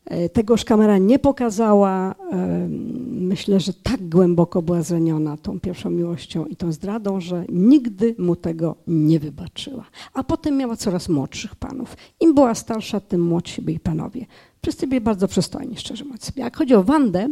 [0.05, 2.15] E, tego już kamera nie pokazała.
[2.31, 2.67] E,
[3.09, 8.35] myślę, że tak głęboko była zraniona tą pierwszą miłością i tą zdradą, że nigdy mu
[8.35, 9.85] tego nie wybaczyła.
[10.13, 11.97] A potem miała coraz młodszych panów.
[12.19, 14.25] Im była starsza, tym młodsi byli panowie.
[14.61, 16.31] Wszyscy byli bardzo przystojni, szczerze mówiąc.
[16.35, 17.29] Jak chodzi o Wandę,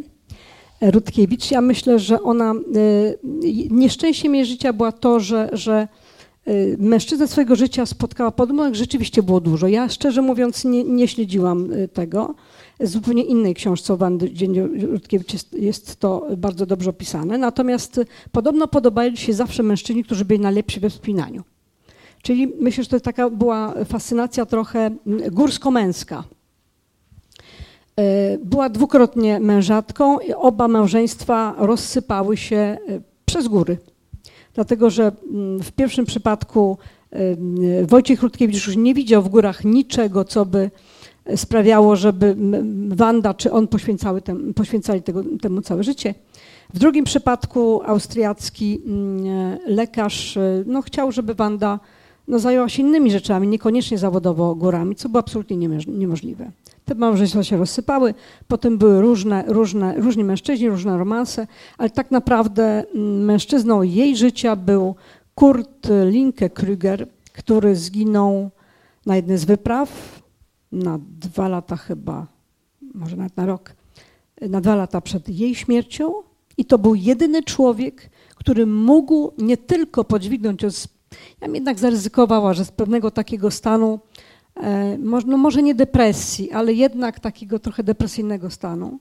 [0.92, 1.52] Rutkiewicz.
[1.52, 3.18] Ja myślę, że ona, y,
[3.72, 5.88] nieszczęściem jej życia była to, że, że
[6.48, 9.68] Y, swojego życia spotkała podmowek, rzeczywiście było dużo.
[9.68, 12.36] Ja szczerze mówiąc nie, nie śledziłam y, tego.
[12.80, 17.38] Z zupełnie innej książce o Wandy Dzień-Rutkiewicz jest, jest to bardzo dobrze opisane.
[17.38, 21.44] Natomiast podobno podobali się zawsze mężczyźni, którzy byli najlepsi we wspinaniu.
[22.22, 24.92] Czyli myślę, że to taka była fascynacja trochę
[25.32, 26.24] górsko-męska.
[28.00, 33.78] Y, Była dwukrotnie mężatką i oba małżeństwa rozsypały się y, przez góry.
[34.54, 36.78] Dlatego, że mm, w pierwszym przypadku
[37.16, 40.72] y, Wojciech Rutkiewicz już nie widział w górach niczego, co by
[41.36, 42.36] sprawiało, żeby
[42.88, 46.16] Wanda czy on poświęcały tem, poświęcali tego, temu całe życie.
[46.74, 51.80] W drugim przypadku austriacki mm, lekarz no, chciał, żeby Wanda
[52.28, 56.52] no, zajęła się innymi rzeczami, niekoniecznie zawodowo górami, co było absolutnie niemoż- niemożliwe.
[56.86, 58.14] Te małżeństwa się rozsypały,
[58.48, 62.64] potem były różne, różne, różni mężczyźni, różne romanse, ale tak naprawdę
[62.96, 64.96] mm, mężczyzną jej życia był
[65.36, 68.50] Kurt Linke Krüger, który zginął
[69.06, 70.22] na jednej z wypraw,
[70.72, 72.28] na dwa lata chyba,
[72.94, 73.76] może nawet na rok,
[74.42, 76.14] na dwa lata przed jej śmiercią.
[76.58, 80.64] I to był jedyny człowiek, który mógł nie tylko podźwignąć
[81.42, 84.00] ja bym jednak zaryzykowała, że z pewnego takiego stanu,
[85.28, 89.00] no może nie depresji, ale jednak takiego trochę depresyjnego stanu.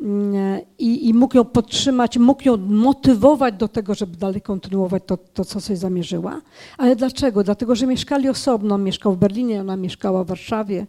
[0.00, 5.16] Mm, I, I mógł ją podtrzymać, mógł ją motywować do tego, żeby dalej kontynuować to,
[5.16, 6.40] to, co sobie zamierzyła.
[6.78, 7.44] Ale dlaczego?
[7.44, 8.74] Dlatego, że mieszkali osobno.
[8.74, 10.86] On mieszkał w Berlinie, ona mieszkała w Warszawie.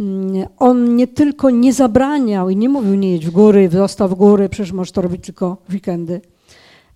[0.00, 4.14] Mm, On nie tylko nie zabraniał i nie mówił nie jedź w góry, został w
[4.14, 6.20] góry, przecież możesz to robić tylko w weekendy.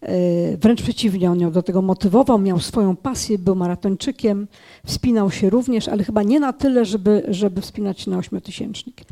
[0.04, 4.48] E, Wręcz przeciwnie, on ją do tego motywował, miał swoją pasję, był maratończykiem,
[4.86, 9.02] wspinał się również, ale chyba nie na tyle, żeby, żeby wspinać się na ośmiotysięcznik.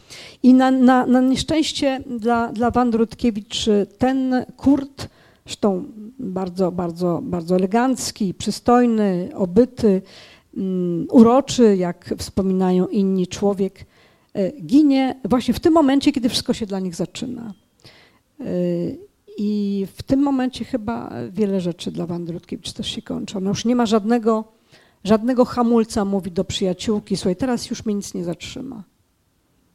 [0.42, 5.08] I na, na, na nieszczęście dla, dla Wandy Rutkiewicz ten Kurt,
[5.46, 5.84] zresztą
[6.18, 10.02] bardzo, bardzo, bardzo elegancki, przystojny, obyty,
[10.56, 13.86] um, uroczy, jak wspominają inni człowiek,
[14.34, 17.54] e, ginie właśnie w tym momencie, kiedy wszystko się dla nich zaczyna.
[19.38, 22.40] I w tym momencie chyba wiele rzeczy dla Wandy
[22.74, 23.38] też się kończy.
[23.38, 24.44] Ona już nie ma żadnego,
[25.04, 28.84] żadnego hamulca, mówi do przyjaciółki, słuchaj, teraz już mnie nic nie zatrzyma.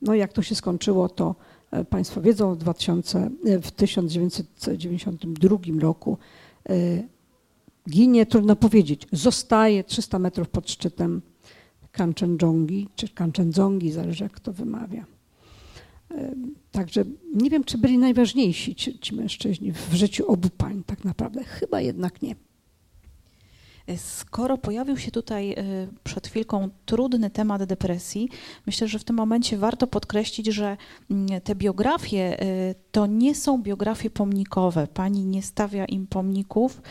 [0.02, 1.36] No jak to się skończyło, to
[1.72, 6.18] e, Państwo wiedzą, w, 2000, e, w 1992 roku
[6.70, 6.74] e,
[7.90, 11.22] ginie, trudno powiedzieć, zostaje 300 metrów pod szczytem
[11.92, 15.17] Kanchenjongi, czy Kanchenjungi, zależy jak to wymawia.
[16.12, 16.36] E,
[16.78, 21.44] Także nie wiem, czy byli najważniejsi ci, ci mężczyźni w życiu obu pań, tak naprawdę.
[21.44, 22.36] Chyba jednak nie.
[23.98, 28.30] Skoro pojawił się tutaj y, przed chwilką trudny temat depresji,
[28.66, 30.78] myślę, że w tym momencie warto podkreślić, że
[31.12, 34.88] mm, te biografie y, to nie są biografie pomnikowe.
[34.88, 36.82] Pani nie stawia im pomników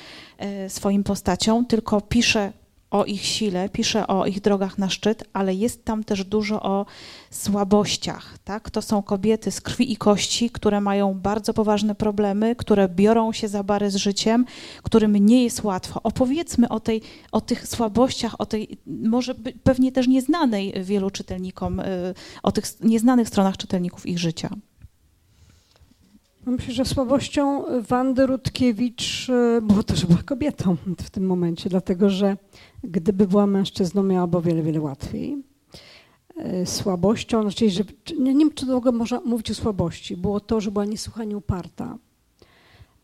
[0.67, 2.53] y, swoim postaciom, tylko pisze
[2.91, 6.87] o ich sile, pisze o ich drogach na szczyt, ale jest tam też dużo o
[7.31, 8.39] słabościach.
[8.45, 8.71] Tak?
[8.71, 13.49] To są kobiety z krwi i kości, które mają bardzo poważne problemy, które biorą się
[13.49, 14.45] za bary z życiem,
[14.83, 16.01] którym nie jest łatwo.
[16.03, 21.85] Opowiedzmy o, tej, o tych słabościach, o tej może pewnie też nieznanej wielu czytelnikom, y,
[22.43, 24.51] o tych nieznanych stronach czytelników ich życia.
[26.47, 32.11] Myślę, że słabością Wandy Rutkiewicz e, było to, że była kobietą w tym momencie, dlatego
[32.11, 32.37] że
[32.87, 35.43] gdyby była mężczyzną, miałaby o wiele, wiele łatwiej.
[36.37, 37.85] E, Słabością, znaczy, że,
[38.19, 41.99] nie, wiem, czy długo można mówić o słabości, było to, że była niesłychanie uparta.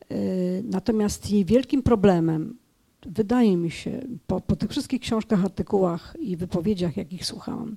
[0.08, 0.16] E,
[0.62, 2.56] Natomiast jej wielkim problemem,
[3.06, 7.76] wydaje mi się, po, po tych wszystkich książkach, artykułach i wypowiedziach, jakich słuchałam,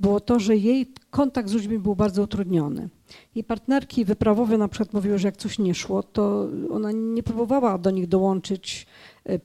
[0.00, 2.88] było to, że jej kontakt z ludźmi był bardzo utrudniony.
[3.34, 7.78] Jej partnerki wyprawowe na przykład mówiły, że jak coś nie szło, to ona nie próbowała
[7.78, 8.86] do nich dołączyć,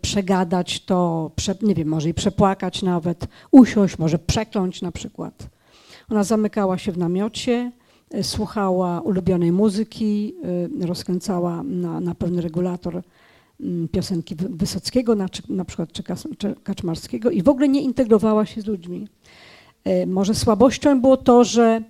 [0.02, 5.50] przegadać to, prze, nie wiem, może i przepłakać nawet, usiąść, może przekląć na przykład.
[6.10, 7.72] Ona zamykała się w namiocie,
[8.12, 10.34] e, słuchała ulubionej muzyki,
[10.82, 13.02] e, rozkręcała na, na pewny regulator
[13.62, 16.04] mm, piosenki Wy- Wysockiego, na, na przykład czy,
[16.64, 19.08] Kaczmarskiego i w ogóle nie integrowała się z ludźmi.
[20.08, 21.82] Może słabością było to, że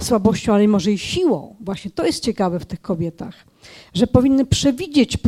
[0.00, 1.56] słabością, ale może i siłą.
[1.60, 3.34] Właśnie to jest ciekawe w tych kobietach,
[3.94, 5.18] że powinny przewidzieć,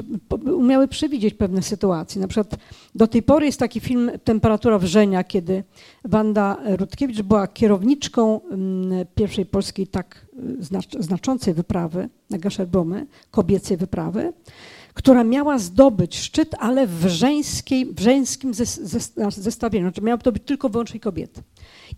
[0.57, 2.21] umiały przewidzieć pewne sytuacje.
[2.21, 2.57] Na przykład
[2.95, 5.65] do tej pory jest taki film Temperatura wrzenia, kiedy
[6.05, 13.77] Wanda Rutkiewicz była kierowniczką mm, pierwszej polskiej tak y, znacz- znaczącej wyprawy na Gaszerbrumy, kobiecej
[13.77, 14.33] wyprawy,
[14.95, 17.07] która miała zdobyć szczyt, ale w,
[17.95, 18.55] w żeńskim
[19.29, 19.87] zestawieniu.
[19.87, 21.43] Znaczy miały to być tylko wyłącznie kobiety.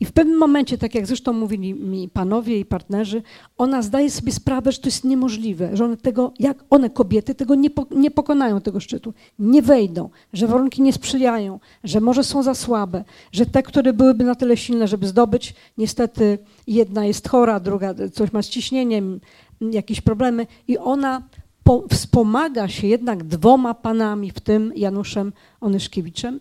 [0.00, 3.22] I w pewnym momencie, tak jak zresztą mówili mi panowie i partnerzy,
[3.58, 7.54] ona zdaje sobie sprawę, że to jest niemożliwe, że one tego, jak one kobiety tego
[7.54, 12.42] nie, po, nie pokonają tego szczytu, nie wejdą, że warunki nie sprzyjają, że może są
[12.42, 17.60] za słabe, że te, które byłyby na tyle silne, żeby zdobyć, niestety jedna jest chora,
[17.60, 19.20] druga coś ma z ciśnieniem,
[19.60, 21.22] jakieś problemy i ona
[21.64, 26.40] po, wspomaga się jednak dwoma panami, w tym Januszem Onyszkiewiczem.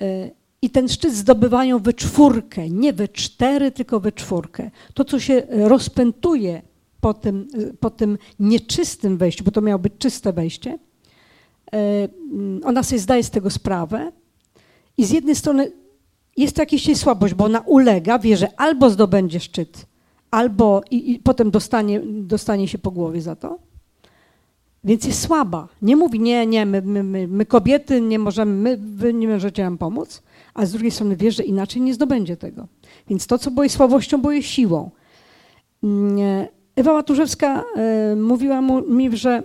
[0.00, 0.30] E,
[0.66, 4.70] I ten szczyt zdobywają we czwórkę, nie we cztery, tylko we czwórkę.
[4.94, 6.62] To, co się rozpętuje
[7.00, 7.48] po tym,
[7.80, 10.78] po tym nieczystym wejściu, bo to miało być czyste wejście,
[11.72, 12.08] e,
[12.64, 14.12] ona sobie zdaje z tego sprawę
[14.98, 15.72] i z jednej strony
[16.36, 19.86] jest to jakaś jej słabość, bo ona ulega, wie, że albo zdobędzie szczyt,
[20.30, 23.58] albo i, i potem dostanie, dostanie się po głowie za to,
[24.84, 25.68] więc jest słaba.
[25.82, 29.62] Nie mówi, nie, nie, my, my, my, my kobiety nie możemy, my, wy nie możecie
[29.62, 30.22] nam pomóc,
[30.56, 32.66] a z drugiej strony wie, że inaczej nie zdobędzie tego.
[33.08, 34.90] Więc to, co było jej słabością, było jej siłą.
[35.84, 37.64] Mm, Ewa Maturzewska
[38.12, 39.42] y, mówiła mi, że y,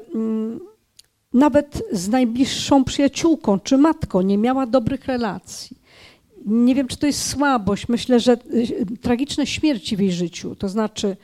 [1.33, 5.77] nawet z najbliższą przyjaciółką czy matką nie miała dobrych relacji.
[6.45, 7.89] Nie wiem, czy to jest słabość.
[7.89, 11.17] Myślę, że y, tragiczne śmierci w jej życiu, to znaczy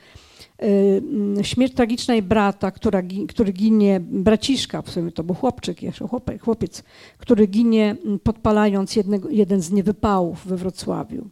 [0.62, 1.02] Y,
[1.42, 6.08] śmierć tragicznej brata, która, który ginie, braciszka, w sumie to był chłopczyk jeszcze,
[6.40, 6.82] chłopiec,
[7.18, 11.28] który ginie podpalając jednego, jeden z niewypałów we Wrocławiu.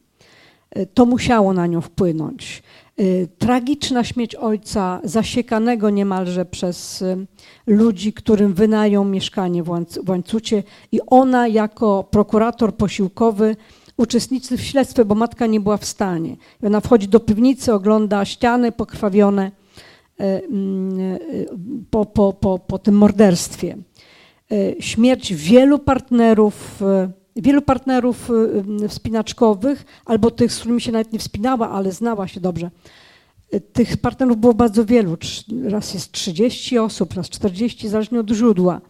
[0.78, 2.62] Y, to musiało na nią wpłynąć.
[3.00, 7.04] Y, tragiczna śmierć ojca, zasiekanego niemalże przez
[7.66, 10.62] ludzi, którym wynają mieszkanie w Łańcucie
[10.92, 13.56] i ona jako prokurator posiłkowy
[13.96, 16.36] uczestnicy w śledztwie, bo matka nie była w stanie.
[16.62, 19.50] I ona wchodzi do piwnicy, ogląda ściany pokrwawione
[20.20, 21.18] e, mm, e,
[21.90, 23.76] po, po, po, po tym morderstwie.
[24.52, 26.82] E, śmierć wielu partnerów,
[27.36, 28.30] wielu partnerów
[28.88, 32.70] wspinaczkowych, albo tych, z którymi się nawet nie wspinała, ale znała się dobrze.
[33.72, 35.16] Tych partnerów było bardzo wielu.
[35.64, 38.80] Raz jest 30 osób, raz 40, zależnie od źródła.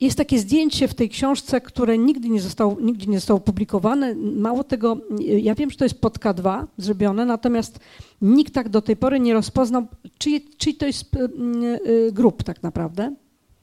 [0.00, 4.14] Jest takie zdjęcie w tej książce, które nigdy nie zostało, nigdy nie zostało opublikowane.
[4.14, 7.80] Mało tego, ja wiem, że to jest pod K2 zrobione, natomiast
[8.22, 9.86] nikt tak do tej pory nie rozpoznał,
[10.18, 11.28] czyj, czyj to jest y,
[11.90, 13.14] y, grup tak naprawdę.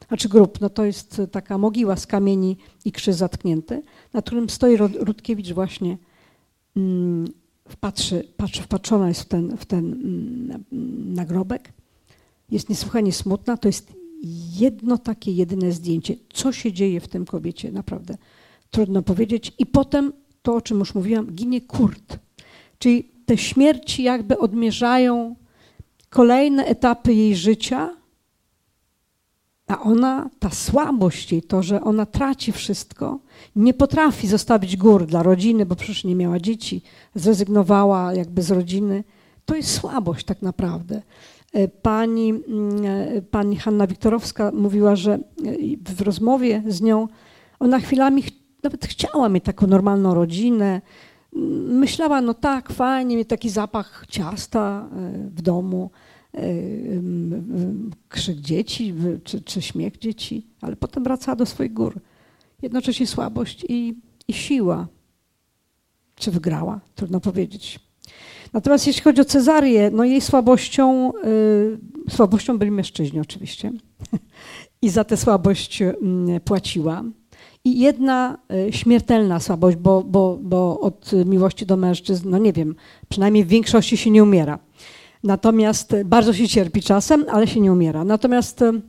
[0.07, 4.77] Znaczy grup, no to jest taka mogiła z kamieni i krzyż zatknięty, na którym stoi
[4.77, 5.97] Rutkiewicz właśnie,
[6.75, 7.27] mm,
[7.79, 10.63] patrzy, patrzy, wpatrzona jest w ten, w ten mm,
[11.13, 11.73] nagrobek.
[12.51, 13.93] Jest niesłychanie smutna, to jest
[14.59, 16.15] jedno takie jedyne zdjęcie.
[16.33, 18.17] Co się dzieje w tym kobiecie, naprawdę
[18.71, 19.53] trudno powiedzieć.
[19.59, 22.19] I potem to, o czym już mówiłam, ginie Kurt.
[22.79, 25.35] Czyli te śmierci jakby odmierzają
[26.09, 27.89] kolejne etapy jej życia,
[29.67, 33.19] a ona, ta słabość jej, to, że ona traci wszystko,
[33.55, 36.81] nie potrafi zostawić gór dla rodziny, bo przecież nie miała dzieci,
[37.15, 39.03] zrezygnowała jakby z rodziny,
[39.45, 41.01] to jest słabość tak naprawdę.
[41.55, 45.19] E, pani, mm, e, pani Hanna Wiktorowska mówiła, że e,
[45.95, 47.07] w rozmowie z nią
[47.59, 48.23] ona chwilami
[48.63, 50.81] nawet chciała mieć taką normalną rodzinę.
[51.67, 54.89] Myślała, no tak, fajnie, mieć taki zapach ciasta
[55.35, 55.89] w domu,
[58.09, 61.99] krzyk dzieci czy, czy śmiech dzieci, ale potem wracała do swoich gór.
[62.61, 63.95] Jednocześnie słabość i,
[64.27, 64.87] i siła.
[66.15, 66.79] Czy wygrała?
[66.95, 67.79] Trudno powiedzieć.
[68.53, 71.11] Natomiast jeśli chodzi o Cezarię, no jej słabością,
[72.07, 73.71] y, słabością byli mężczyźni oczywiście
[74.81, 75.95] i za tę słabość y,
[76.45, 77.03] płaciła.
[77.65, 82.75] I jedna y, śmiertelna słabość, bo, bo, bo od miłości do mężczyzn, no nie wiem,
[83.09, 84.59] przynajmniej w większości się nie umiera.
[85.23, 88.03] Natomiast bardzo się cierpi czasem, ale się nie umiera.
[88.03, 88.81] Natomiast y,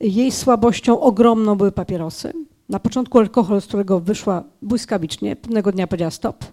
[0.00, 2.32] jej słabością ogromną były papierosy.
[2.68, 6.44] Na początku alkohol, z którego wyszła błyskawicznie, pewnego dnia powiedziała stop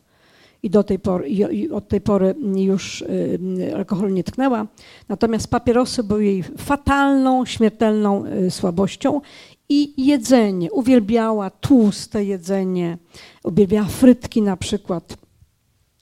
[0.65, 4.67] i, do tej pory, i od tej pory już y, alkohol nie tknęła.
[5.09, 9.21] Natomiast papierosy były jej fatalną, śmiertelną y, słabością
[9.69, 10.71] i jedzenie.
[10.71, 12.97] Uwielbiała tłuste jedzenie,
[13.43, 15.17] uwielbiała frytki na przykład.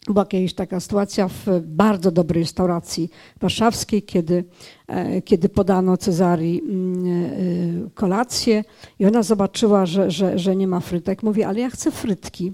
[0.08, 3.10] Była jakaś taka sytuacja w bardzo dobrej restauracji
[3.42, 4.44] warszawskiej, kiedy,
[4.88, 8.64] e, kiedy podano Cezarii mm, e, kolację
[9.00, 11.24] i ona zobaczyła, że, że, że nie ma frytek.
[11.24, 12.54] Mówi, ale ja chcę frytki.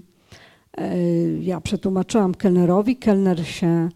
[0.78, 0.98] E,
[1.40, 3.88] ja przetłumaczyłam kelnerowi, kelner się e,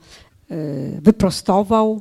[1.00, 2.00] wyprostował,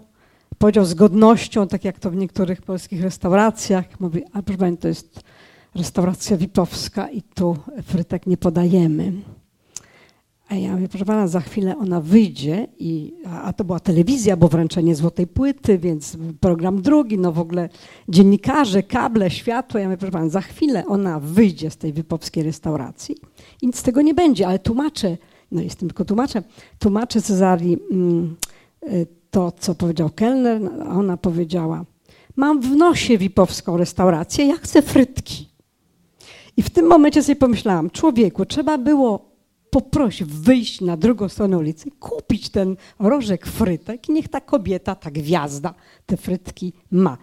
[0.58, 4.88] powiedział z godnością, tak jak to w niektórych polskich restauracjach, mówi, a proszę Pani, to
[4.88, 5.24] jest
[5.76, 9.12] restauracja wipowska i tu frytek nie podajemy.
[10.54, 14.38] A ja mówię, proszę pana, za chwilę ona wyjdzie, i, a, a to była telewizja,
[14.38, 17.70] bo wręczenie złotej płyty, więc program drugi, no w ogóle
[18.10, 19.80] dziennikarze, kable, światło.
[19.80, 23.16] Ja mówię, proszę pana, za chwilę ona wyjdzie z tej wypowskiej restauracji
[23.62, 25.18] i nic z tego nie będzie, ale tłumaczę,
[25.52, 26.44] no jestem tylko tłumaczem,
[26.80, 28.36] tłumaczę Cezarii mm,
[28.84, 31.86] y, to, co powiedział kelner, a ona powiedziała,
[32.36, 35.50] mam w nosie wipowską restaurację, ja chcę frytki.
[36.58, 39.33] I w tym momencie sobie pomyślałam, człowieku, trzeba było
[39.74, 45.12] poprosić wyjść na drugą stronę ulicy, kupić ten rożek frytek i niech ta kobieta, ta
[45.12, 45.74] gwiazda,
[46.06, 47.18] te frytki ma.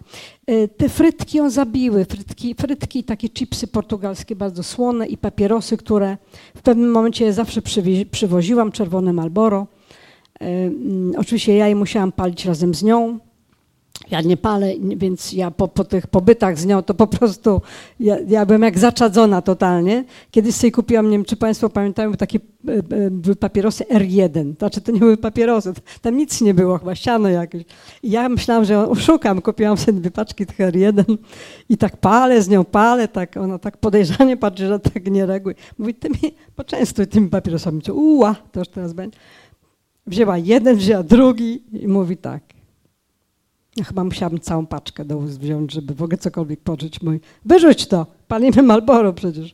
[0.47, 6.17] E, te frytki ją zabiły, frytki, frytki takie chipsy portugalskie bardzo słone i papierosy, które
[6.55, 7.61] w pewnym momencie zawsze
[8.11, 9.67] przywoziłam, czerwone Malboro.
[10.41, 13.19] E, mm, oczywiście ja je musiałam palić razem z nią,
[14.11, 17.61] ja nie palę, więc ja po, po, tych pobytach z nią to po prostu,
[17.99, 20.03] ja, ja byłem jak zaczadzona totalnie.
[20.31, 24.57] Kiedyś sobie kupiłam, nie wiem czy Państwo pamiętają, takie e, były papierosy R1.
[24.57, 27.63] Znaczy to nie były papierosy, tam nic nie było, chyba siano jakieś.
[28.03, 31.17] I ja myślałam, że oszukam, kupiłam sobie dwie paczki tych R1
[31.69, 35.55] i tak palę z nią, palę, tak, ona tak podejrzanie patrzy, że tak nie reaguje.
[35.77, 37.81] Mówi, ty mi poczęstuj tymi papierosami.
[37.91, 39.17] Uła, to już teraz będzie.
[40.07, 42.43] Wzięła jeden, wzięła drugi i mówi tak–
[43.75, 47.01] ja chyba musiałam całą paczkę do ust wziąć, żeby w ogóle cokolwiek pożyć.
[47.01, 49.53] Mój, wyrzuć to, palimy Malboro przecież.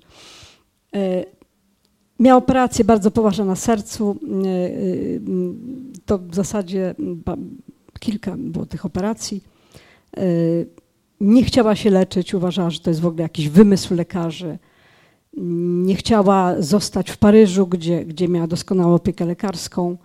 [0.95, 1.26] E,
[2.20, 4.20] miał operację bardzo poważną na sercu.
[4.45, 4.70] E, e,
[6.05, 6.95] to w zasadzie
[7.99, 9.43] kilka było tych operacji.
[11.22, 14.57] Nie chciała się leczyć, uważała, że to jest w ogóle jakiś wymysł lekarzy.
[15.84, 19.97] Nie chciała zostać w Paryżu, gdzie, gdzie miała doskonałą opiekę lekarską.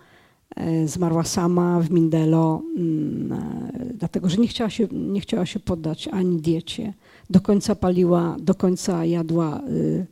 [0.57, 5.61] E, zmarła sama w Mindelo, mm, e, dlatego że nie chciała, się, nie chciała się
[5.61, 6.95] poddać ani diecie.
[7.31, 10.07] Do końca paliła, do końca jadła y,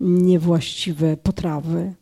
[0.00, 1.94] niewłaściwe potrawy.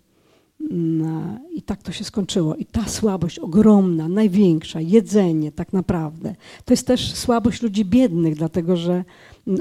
[0.70, 2.56] Mm, I tak to się skończyło.
[2.56, 8.76] I ta słabość ogromna, największa, jedzenie tak naprawdę, to jest też słabość ludzi biednych, dlatego
[8.76, 9.04] że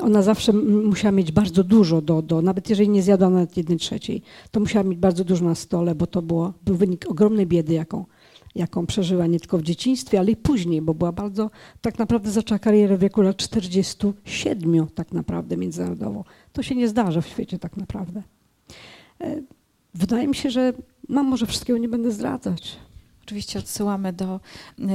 [0.01, 4.21] ona zawsze musiała mieć bardzo dużo, do, nawet jeżeli nie zjadła nawet jednej trzeciej,
[4.51, 8.05] to musiała mieć bardzo dużo na stole, bo to było, był wynik ogromnej biedy, jaką,
[8.55, 11.49] jaką przeżyła nie tylko w dzieciństwie, ale i później, bo była bardzo,
[11.81, 16.25] tak naprawdę zaczęła karierę w wieku lat 47 tak naprawdę międzynarodowo.
[16.53, 18.23] To się nie zdarza w świecie tak naprawdę.
[19.21, 19.41] E,
[19.93, 20.73] wydaje mi się, że
[21.09, 22.77] mam może wszystkiego nie będę zdradzać.
[23.25, 24.39] Oczywiście odsyłamy do,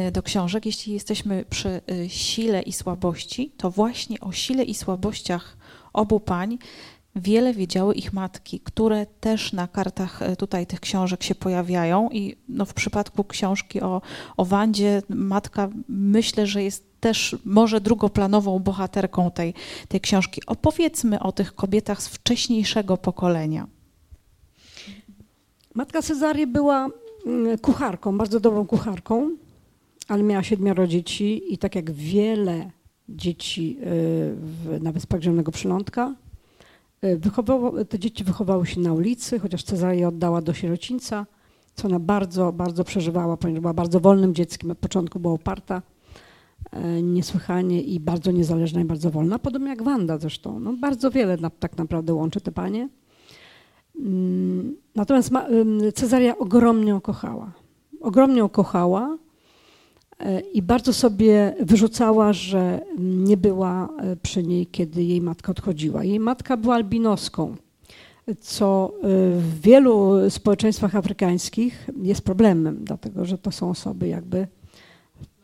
[0.08, 0.66] y, do książek.
[0.66, 5.56] Jeśli jesteśmy przy y, sile i słabości, to właśnie o sile i słabościach
[5.92, 6.58] obu pań
[7.16, 12.08] wiele wiedziały ich matki, które też na kartach y, tutaj tych książek się pojawiają.
[12.12, 14.02] I no w przypadku książki o,
[14.36, 19.54] o Wandzie, matka myślę, że jest też może drugoplanową bohaterką tej,
[19.88, 20.42] tej książki.
[20.46, 23.66] Opowiedzmy o tych kobietach z wcześniejszego pokolenia.
[25.74, 26.88] Matka Cezarii była
[27.62, 29.30] kucharką, bardzo dobrą kucharką,
[30.08, 32.70] ale miała siedmioro dzieci i tak jak wiele
[33.08, 33.84] dzieci y,
[34.36, 36.14] w, na Wyspach Zielonego Przylądka,
[37.04, 41.26] y, wychowało, te dzieci wychowały się na ulicy, chociaż Cezaria oddała do sierocińca,
[41.74, 44.70] co ona bardzo, bardzo przeżywała, ponieważ była bardzo wolnym dzieckiem.
[44.70, 45.82] Od początku była oparta
[46.98, 50.60] y, niesłychanie i bardzo niezależna i bardzo wolna, podobnie jak Wanda zresztą.
[50.60, 52.88] No, bardzo wiele na, tak naprawdę łączy te panie.
[54.94, 55.30] Natomiast
[55.94, 57.52] Cezaria ogromnie ją kochała.
[58.00, 59.18] Ogromnie ją kochała
[60.18, 66.04] e, i bardzo sobie wyrzucała, że nie była e, przy niej, kiedy jej matka odchodziła.
[66.04, 67.56] Jej matka była albinoską,
[68.40, 69.00] co e,
[69.36, 74.46] w wielu społeczeństwach afrykańskich jest problemem, dlatego że to są osoby jakby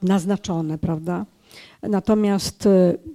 [0.03, 1.27] naznaczone, prawda?
[1.83, 2.69] Natomiast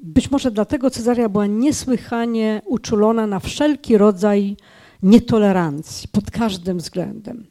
[0.04, 4.58] być może dlatego Cezaria była niesłychanie uczulona na wszelki rodzaj
[5.04, 7.48] nietolerancji pod każdym względem.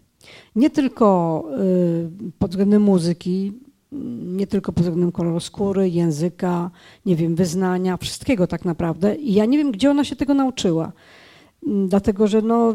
[0.57, 1.44] Nie tylko
[2.28, 3.53] y, pod względem muzyki,
[4.22, 6.70] nie tylko pod względem koloru skóry, języka,
[7.07, 9.16] nie wiem, wyznania, wszystkiego tak naprawdę.
[9.16, 10.92] I ja nie wiem, gdzie ona się tego nauczyła.
[11.66, 12.74] Mm, dlatego, że no,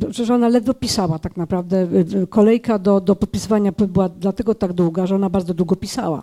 [0.00, 1.88] przecież ona ledwo pisała tak naprawdę.
[1.92, 6.22] Y, y, kolejka do, do podpisywania była dlatego tak długa, że ona bardzo długo pisała.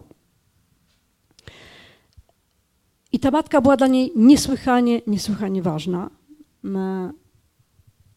[3.12, 6.10] I ta matka była dla niej niesłychanie, niesłychanie ważna.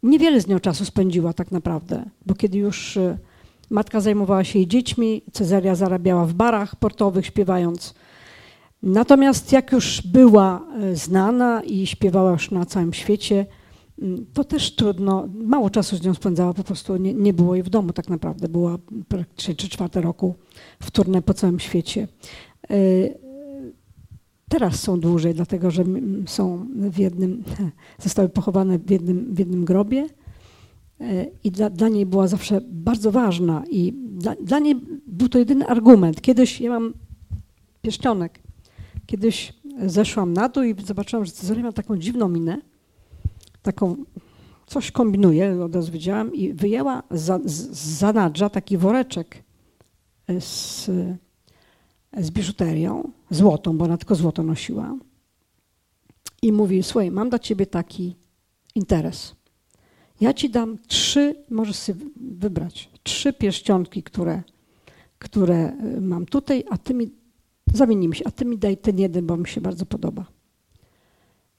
[0.07, 3.18] Niewiele z nią czasu spędziła tak naprawdę, bo kiedy już y,
[3.70, 7.94] matka zajmowała się jej dziećmi, Cezaria zarabiała w barach portowych śpiewając.
[8.82, 13.46] Natomiast jak już była y, znana i śpiewała już na całym świecie,
[14.02, 17.62] mm, to też trudno, mało czasu z nią spędzała, po prostu nie, nie było jej
[17.62, 18.48] w domu tak naprawdę.
[18.48, 18.78] Była
[19.09, 20.34] praktycznie 3 czwarte roku
[20.80, 22.09] w turnę po całym świecie.
[24.49, 25.84] Teraz są dłużej, dlatego że
[26.26, 27.44] są w jednym,
[27.99, 30.07] zostały pochowane w jednym, w jednym grobie.
[31.01, 34.76] E, I dla, dla niej była zawsze bardzo ważna i dla, dla niej
[35.07, 36.20] był to jedyny argument.
[36.20, 36.94] Kiedyś, ja mam
[37.82, 38.38] pierścionek,
[39.07, 39.53] kiedyś
[39.86, 42.61] zeszłam na dół i zobaczyłam, że Cezaria ma taką dziwną minę,
[43.62, 43.97] taką,
[44.66, 49.42] coś kombinuje, od razu wiedziałam, i wyjęła za, z zanadrza taki woreczek
[50.40, 50.90] z,
[52.16, 54.94] z biżuterią, złotą, bo ona tylko złoto nosiła.
[56.42, 58.16] I mówi, słuchaj, mam dla ciebie taki
[58.74, 59.34] interes.
[60.20, 64.42] Ja ci dam trzy, możesz sobie wybrać, trzy pierścionki, które,
[65.18, 67.10] które y, mam tutaj, a ty mi,
[67.74, 70.26] zamienimy się, a ty mi daj ten jeden, bo mi się bardzo podoba.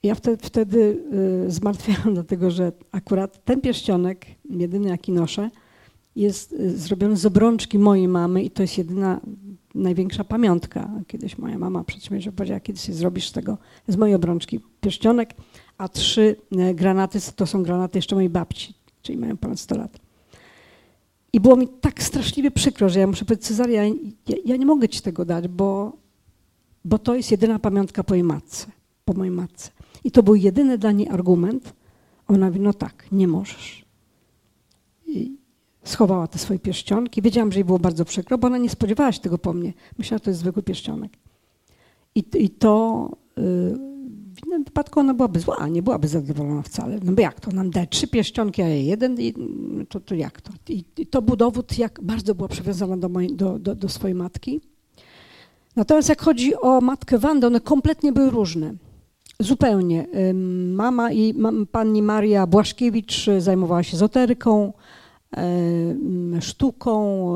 [0.02, 1.04] Ja wtedy, wtedy
[1.48, 5.50] zmartwiałam, dlatego że akurat ten pierścionek, jedyny jaki noszę,
[6.16, 9.20] jest y, zrobiony z obrączki mojej mamy i to jest jedyna,
[9.74, 10.90] największa pamiątka.
[11.06, 13.58] Kiedyś moja mama przed śmiercią powiedziała, kiedy sobie zrobisz z tego,
[13.88, 15.34] z mojej obrączki pierścionek,
[15.78, 16.36] a trzy
[16.70, 19.98] y, granaty to są granaty jeszcze mojej babci, czyli mają ponad 100 lat.
[21.32, 24.88] I było mi tak straszliwie przykro, że ja muszę powiedzieć, Cezaria, ja, ja nie mogę
[24.88, 25.96] ci tego dać, bo,
[26.84, 28.66] bo to jest jedyna pamiątka po jej matce,
[29.04, 29.70] po mojej matce.
[30.04, 31.74] I to był jedyny dla niej argument.
[32.28, 33.84] Ona mówi, no tak, nie możesz.
[35.06, 35.37] I
[35.88, 37.22] schowała te swoje pierścionki.
[37.22, 39.72] Wiedziałam, że jej było bardzo przykro, bo ona nie spodziewała się tego po mnie.
[39.98, 41.12] Myślała, że to jest zwykły pierścionek.
[42.14, 43.42] I, i to yy,
[44.34, 46.98] w innym wypadku ona byłaby zła, nie byłaby zadowolona wcale.
[47.04, 47.50] No bo jak to?
[47.50, 49.34] Nam daje trzy pierścionki, a jeden, i
[49.88, 50.52] to, to jak to?
[50.68, 54.14] I, I, to był dowód, jak bardzo była przywiązana do, mojej, do, do, do swojej
[54.14, 54.60] matki.
[55.76, 58.74] Natomiast jak chodzi o matkę Wandę, one kompletnie były różne.
[59.40, 60.06] Zupełnie.
[60.74, 61.34] Mama i
[61.72, 64.72] pani Maria Błaszkiewicz zajmowała się ezoteryką,
[66.40, 67.32] sztuką,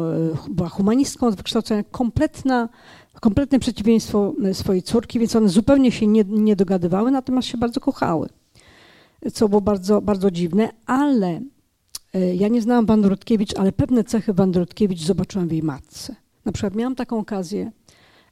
[0.51, 2.69] była humanistką z wykształcenia, kompletna,
[3.21, 8.29] kompletne przeciwieństwo swojej córki, więc one zupełnie się nie, nie dogadywały, natomiast się bardzo kochały,
[9.33, 11.41] co było bardzo, bardzo dziwne, ale
[12.15, 16.17] e, ja nie znałam Wandy Rutkiewicz, ale pewne cechy Wandy Rutkiewicz zobaczyłam w jej matce.
[16.45, 17.71] Na przykład miałam taką okazję,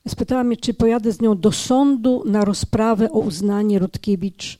[0.09, 4.59] Spytała mnie, czy pojadę z nią do sądu na rozprawę o uznanie Rutkiewicz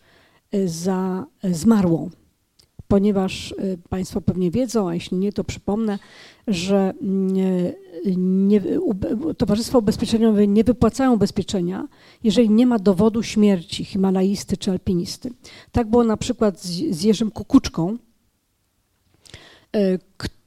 [0.53, 2.11] e, za e, zmarłą.
[2.91, 5.99] Ponieważ e, Państwo pewnie wiedzą, a jeśli nie, to przypomnę,
[6.49, 7.73] że nie,
[8.17, 8.63] nie,
[9.39, 11.89] Towarzystwa Ubezpieczeniowe nie wypłacają ubezpieczenia,
[12.25, 15.31] jeżeli nie ma dowodu śmierci himalaisty czy alpinisty.
[15.73, 17.99] Tak było na przykład z, z Jerzym Kukuczką,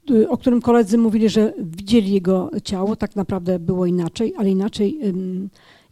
[0.10, 5.00] Y, o którym koledzy mówili, że widzieli jego ciało, tak naprawdę było inaczej, ale inaczej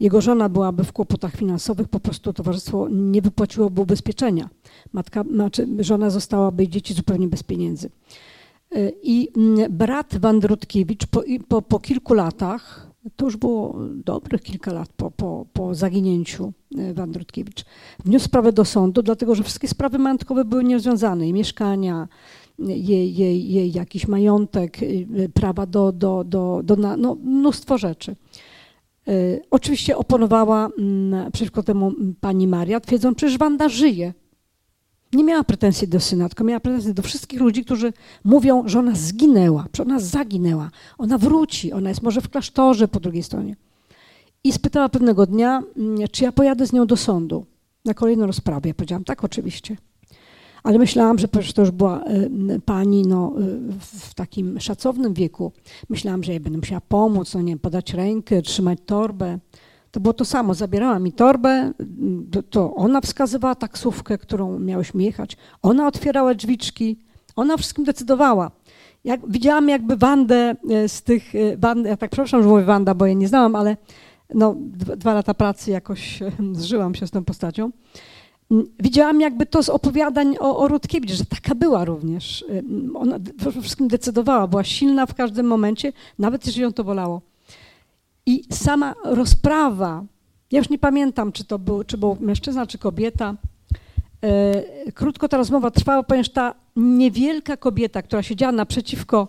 [0.01, 4.49] jego żona byłaby w kłopotach finansowych, po prostu towarzystwo nie wypłaciłoby ubezpieczenia.
[4.93, 7.89] Matka, znaczy żona zostałaby i dzieci zupełnie bez pieniędzy.
[8.75, 14.73] Y, I mm, brat Wandrutkiewicz po, po, po kilku latach, to już było dobrych kilka
[14.73, 16.53] lat po, po, po zaginięciu
[16.93, 17.65] Wandrutkiewicz,
[18.05, 22.07] wniósł sprawę do sądu, dlatego że wszystkie sprawy majątkowe były nierozwiązane, i mieszkania,
[22.59, 28.15] jej, jej, jej jakiś majątek, y, prawa do, do, do, do no, mnóstwo rzeczy.
[29.07, 34.13] Y, oczywiście oponowała mm, przeciwko temu pani Maria, twierdząc, przecież Wanda żyje.
[35.13, 37.93] Nie miała pretensji do syna, tylko miała pretensje do wszystkich ludzi, którzy
[38.23, 42.99] mówią, że ona zginęła, że ona zaginęła, ona wróci, ona jest może w klasztorze po
[42.99, 43.55] drugiej stronie.
[44.43, 47.45] I spytała pewnego dnia, mm, czy ja pojadę z nią do sądu
[47.85, 48.67] na kolejną rozprawę.
[48.67, 49.77] Ja powiedziałam, tak, oczywiście
[50.63, 55.51] ale myślałam, że przecież to już była y, pani no, y, w takim szacownym wieku.
[55.89, 59.39] Myślałam, że jej będę musiała pomóc, no nie podać rękę, trzymać torbę.
[59.91, 60.53] To było to samo.
[60.53, 61.71] Zabierała mi torbę,
[62.49, 65.37] to ona wskazywała taksówkę, którą miałyśmy jechać.
[65.61, 66.97] Ona otwierała drzwiczki,
[67.35, 68.51] ona wszystkim decydowała.
[69.03, 70.55] Jak, widziałam jakby Wandę
[70.85, 73.77] y, z tych, Wandę, ja tak przepraszam, że mówię Wanda, bo jej nie znałam, ale
[74.33, 76.19] no, dwa lata pracy jakoś
[76.53, 77.71] zżyłam się z tą postacią.
[78.79, 82.45] Widziałam jakby to z opowiadań o, o Rutkiewicz, że taka była również.
[82.95, 83.19] Ona
[83.61, 87.21] wszystkim decydowała, była silna w każdym momencie, nawet jeżeli ją to bolało.
[88.25, 90.03] I sama rozprawa,
[90.51, 93.35] ja już nie pamiętam, czy to był, czy był mężczyzna, czy kobieta,
[94.21, 99.27] e, krótko ta rozmowa trwała, ponieważ ta niewielka kobieta, która siedziała naprzeciwko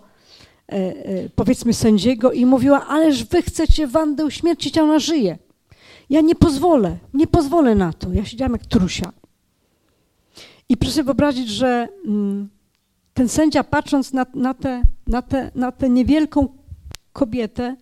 [0.67, 0.93] e,
[1.29, 5.37] powiedzmy sędziego i mówiła, ależ wy chcecie Wandę uśmiercić, a ona żyje.
[6.09, 8.13] Ja nie pozwolę, nie pozwolę na to.
[8.13, 9.11] Ja siedziałam jak trusia.
[10.69, 12.49] I proszę sobie wyobrazić, że mm,
[13.13, 16.47] ten sędzia patrząc na, na, tę na, te, na tę niewielką
[17.13, 17.75] kobietę,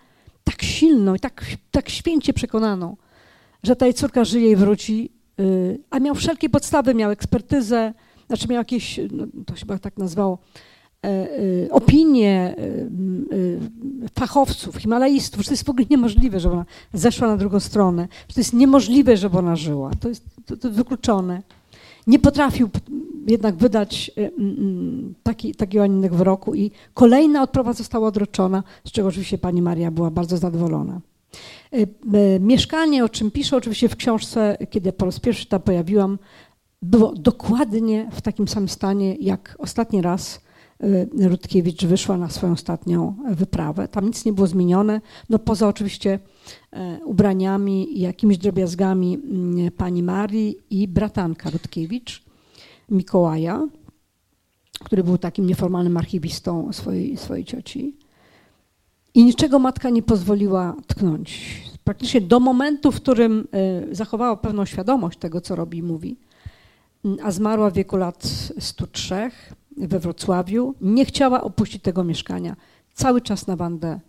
[0.43, 2.97] tak silną i tak, tak święcie przekonaną,
[3.63, 7.93] że ta jej córka żyje i wróci, y, a miał wszelkie podstawy, miał ekspertyzę,
[8.28, 10.38] znaczy miał jakieś, no, to się chyba tak nazwało,
[11.72, 17.60] opinie e, fachowców, himalaistów, że to jest w ogóle niemożliwe, żeby ona zeszła na drugą
[17.60, 19.91] stronę, że to jest niemożliwe, żeby ona żyła.
[19.99, 21.41] To jest, to, to wykluczone.
[22.08, 22.70] Nie potrafił
[23.28, 24.12] jednak wydać
[25.24, 29.91] taki, taki łaninnek w roku i kolejna odprawa została odroczona, z czego oczywiście pani Maria
[29.91, 31.02] była bardzo zadowolona.
[32.39, 36.20] Mieszkanie, o czym piszę oczywiście w książce, kiedy po raz pierwszy tam pojawiłam,
[36.82, 40.41] było dokładnie w takim samym stanie, jak ostatni raz
[41.19, 43.88] Rutkiewicz wyszła na swoją ostatnią wyprawę.
[43.88, 46.19] Tam nic nie było zmienione, no poza oczywiście
[46.71, 52.23] e, ubraniami i jakimiś drobiazgami mm, pani Marii i bratanka Rutkiewicz,
[52.89, 53.67] Mikołaja,
[54.84, 57.95] który był takim nieformalnym archiwistą swojej, swojej cioci.
[59.13, 61.61] I niczego matka nie pozwoliła tknąć.
[61.84, 66.17] Praktycznie do momentu, w którym e, zachowała pewną świadomość tego, co robi i mówi,
[67.23, 68.23] a zmarła w wieku lat
[68.59, 69.32] 103
[69.78, 72.55] we Wrocławiu, nie chciała opuścić tego mieszkania.
[72.93, 73.99] Cały czas na Wandę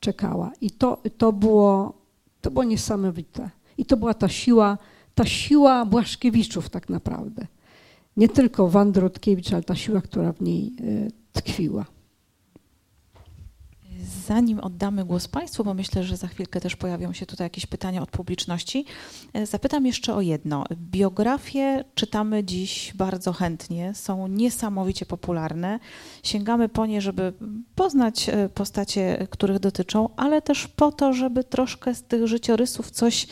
[0.00, 0.52] czekała.
[0.60, 1.92] I to, to, było,
[2.40, 3.50] to było niesamowite.
[3.78, 4.78] I to była ta siła,
[5.14, 7.46] ta siła Błaszkiewiczów tak naprawdę.
[8.16, 11.84] Nie tylko Wandy Rutkiewicz, ale ta siła, która w niej y, tkwiła.
[14.26, 18.02] Zanim oddamy głos Państwu, bo myślę, że za chwilkę też pojawią się tutaj jakieś pytania
[18.02, 18.84] od publiczności,
[19.32, 20.64] e, zapytam jeszcze o jedno.
[20.76, 25.78] Biografie czytamy dziś bardzo chętnie, są niesamowicie popularne.
[26.22, 27.32] Sięgamy po nie, żeby
[27.74, 33.26] poznać e, postacie, których dotyczą, ale też po to, żeby troszkę z tych życiorysów coś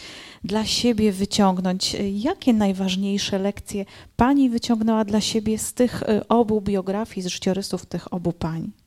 [0.45, 1.95] dla siebie wyciągnąć.
[1.95, 3.85] E, Jakie najważniejsze lekcje
[4.17, 8.84] Pani wyciągnęła dla siebie z tych obu biografii, z życiorysów tych obu pań?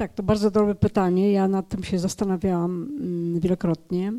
[0.00, 1.32] Tak, to bardzo dobre pytanie.
[1.32, 4.12] Ja nad tym się zastanawiałam mm, wielokrotnie.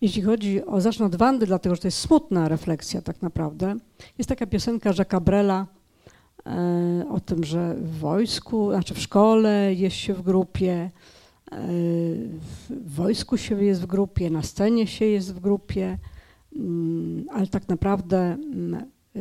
[0.00, 3.76] Jeśli chodzi o, zacznę od Wandy, dlatego że to jest smutna refleksja tak naprawdę.
[4.18, 5.66] Jest taka piosenka Jacques'a Brela
[6.46, 10.90] e, o tym, że w wojsku, znaczy w szkole jest się w grupie, e,
[12.70, 15.98] w wojsku się jest w grupie, na scenie się jest w grupie,
[16.56, 19.20] mm, ale tak naprawdę mm, e,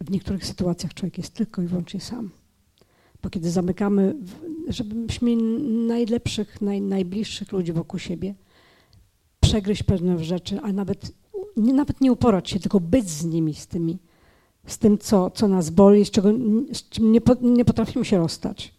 [0.00, 2.30] w niektórych sytuacjach człowiek jest tylko i wyłącznie sam.
[3.22, 4.16] Bo kiedy zamykamy,
[4.68, 8.34] żebyśmy mieli najlepszych, naj, najbliższych ludzi wokół siebie,
[9.40, 11.12] przegryźć pewne rzeczy, a nawet
[11.56, 13.98] nie, nawet nie uporać się, tylko być z nimi, z tymi,
[14.66, 16.28] z tym, co, co nas boli, z, czego,
[16.72, 18.74] z czym nie, nie potrafimy się rozstać.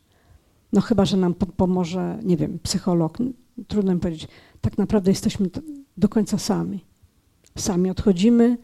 [0.73, 3.17] No chyba, że nam po, pomoże, nie wiem, psycholog.
[3.67, 4.27] Trudno mi powiedzieć.
[4.61, 5.49] Tak naprawdę jesteśmy
[5.97, 6.85] do końca sami.
[7.57, 8.57] Sami odchodzimy,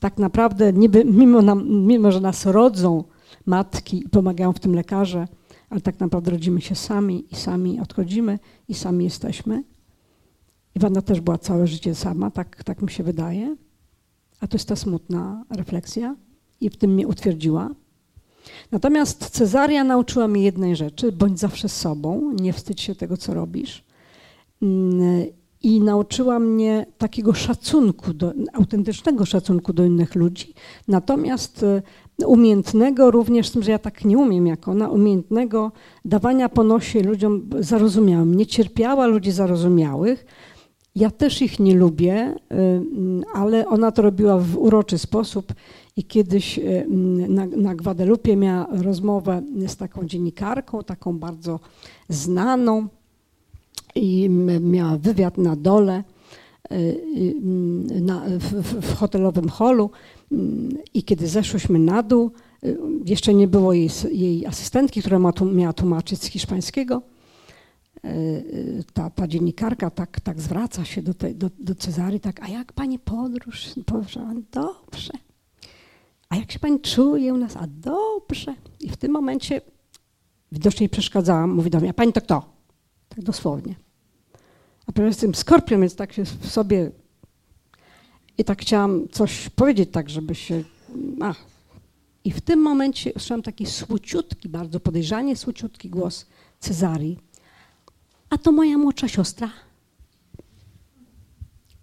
[0.00, 3.04] tak naprawdę, niby, mimo, nam, mimo że nas rodzą
[3.46, 5.28] matki i pomagają w tym lekarze,
[5.70, 9.64] ale tak naprawdę rodzimy się sami i sami odchodzimy i sami jesteśmy.
[10.74, 13.56] Iwana też była całe życie sama, tak, tak mi się wydaje.
[14.40, 16.16] A to jest ta smutna refleksja
[16.60, 17.70] i w tym mnie utwierdziła.
[18.70, 23.84] Natomiast Cezaria nauczyła mnie jednej rzeczy: bądź zawsze sobą, nie wstydź się tego, co robisz.
[24.62, 25.26] Mm,
[25.62, 30.54] I nauczyła mnie takiego szacunku, do, autentycznego szacunku do innych ludzi,
[30.88, 31.64] natomiast
[32.26, 35.72] umiejętnego również, z tym, że ja tak nie umiem jak ona, umiejętnego
[36.04, 38.34] dawania po nosie ludziom zarozumiałym.
[38.34, 40.26] Nie cierpiała ludzi zarozumiałych.
[40.96, 42.80] Ja też ich nie lubię, y,
[43.34, 45.52] ale ona to robiła w uroczy sposób
[45.96, 46.86] i kiedyś y,
[47.28, 51.60] na, na Gwadelupie miała rozmowę z taką dziennikarką, taką bardzo
[52.08, 52.88] znaną
[53.94, 54.28] i
[54.60, 56.04] miała wywiad na dole
[58.00, 59.90] na, w, w- hotelowym holu
[60.32, 62.30] Mm, i kiedy zeszłyśmy na dół,
[62.64, 67.02] y, jeszcze nie było jej, jej asystentki, która ma, miała tłumaczyć z hiszpańskiego,
[68.04, 72.48] y, y, ta, ta dziennikarka tak, tak zwraca się do, do, do Cezary, tak, a
[72.48, 73.66] jak pani podróż?
[73.92, 75.12] Boże, a dobrze.
[76.28, 77.56] A jak się pani czuje u nas?
[77.56, 78.54] A dobrze.
[78.80, 79.60] I w tym momencie
[80.52, 82.52] widocznie przeszkadzałam, mówi do mnie, a pani to kto?
[83.08, 83.74] Tak dosłownie.
[84.94, 86.90] A z tym skorpion, więc tak się w sobie
[88.38, 90.64] i tak chciałam coś powiedzieć tak, żeby się...
[91.20, 91.34] A.
[92.24, 96.26] I w tym momencie usłyszałam taki słuciutki, bardzo podejrzanie słuciutki głos
[96.60, 97.18] Cezarii.
[98.30, 99.50] A to moja młodsza siostra.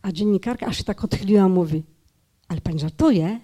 [0.02, 1.84] A dziennikarka aż się tak odchyliła, mówi,
[2.48, 3.40] ale pani żartuje?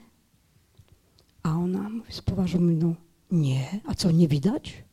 [1.43, 2.95] A ona mówi z poważną miną,
[3.31, 4.84] nie, a co, nie widać?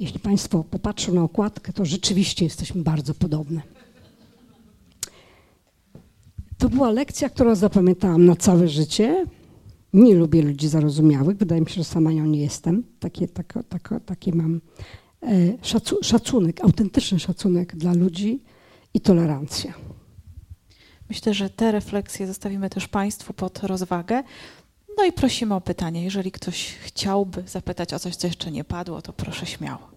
[0.00, 3.62] Jeśli Państwo popatrzą na okładkę, to rzeczywiście jesteśmy bardzo podobne.
[6.58, 9.26] To była lekcja, którą zapamiętałam na całe życie.
[9.92, 12.84] Nie lubię ludzi zarozumiałych, wydaje mi się, że sama nią nie jestem.
[13.00, 14.60] Takie, tako, tako, takie mam
[15.22, 15.28] e,
[15.62, 18.42] szacu, szacunek, autentyczny szacunek dla ludzi
[18.94, 19.74] i tolerancja.
[21.08, 24.22] Myślę, że te refleksje zostawimy też Państwu pod rozwagę.
[24.96, 26.00] No i prosimy o pytania.
[26.00, 29.92] Jeżeli ktoś chciałby zapytać o coś, co jeszcze nie padło, to proszę śmiało.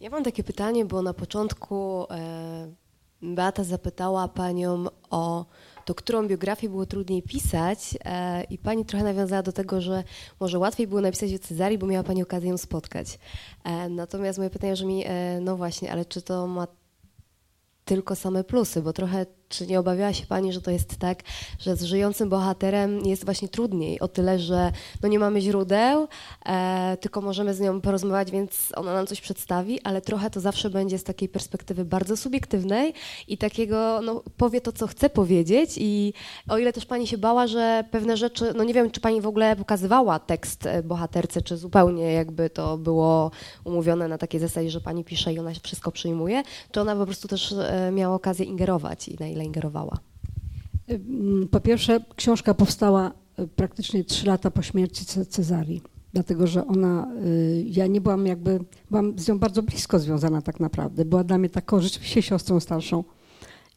[0.00, 2.72] Ja mam takie pytanie, bo na początku e,
[3.22, 5.46] Beata zapytała panią o
[5.84, 10.04] to, którą biografię było trudniej pisać e, i pani trochę nawiązała do tego, że
[10.40, 13.18] może łatwiej było napisać o Cezarii, bo miała pani okazję ją spotkać.
[13.64, 15.04] E, natomiast moje pytanie brzmi,
[15.40, 16.66] no właśnie, ale czy to ma
[17.84, 21.22] tylko same plusy, bo trochę czy nie obawiała się Pani, że to jest tak,
[21.58, 26.08] że z żyjącym bohaterem jest właśnie trudniej, o tyle, że no nie mamy źródeł,
[26.46, 30.70] e, tylko możemy z nią porozmawiać, więc ona nam coś przedstawi, ale trochę to zawsze
[30.70, 32.94] będzie z takiej perspektywy bardzo subiektywnej
[33.28, 35.70] i takiego, no powie to, co chce powiedzieć.
[35.76, 36.12] I
[36.48, 39.26] o ile też Pani się bała, że pewne rzeczy, no nie wiem, czy Pani w
[39.26, 43.30] ogóle pokazywała tekst e, bohaterce, czy zupełnie jakby to było
[43.64, 46.42] umówione na takiej zasadzie, że Pani pisze i ona wszystko przyjmuje,
[46.72, 49.98] czy ona po prostu też e, miała okazję ingerować i na ile ingerowała?
[50.88, 55.82] Mm, po pierwsze, książka powstała y, praktycznie trzy lata po śmierci Cezarii,
[56.12, 60.60] dlatego że ona, y, ja nie byłam jakby, byłam z nią bardzo blisko związana tak
[60.60, 61.04] naprawdę.
[61.04, 63.04] Była dla mnie taką rzeczywiście siostrą starszą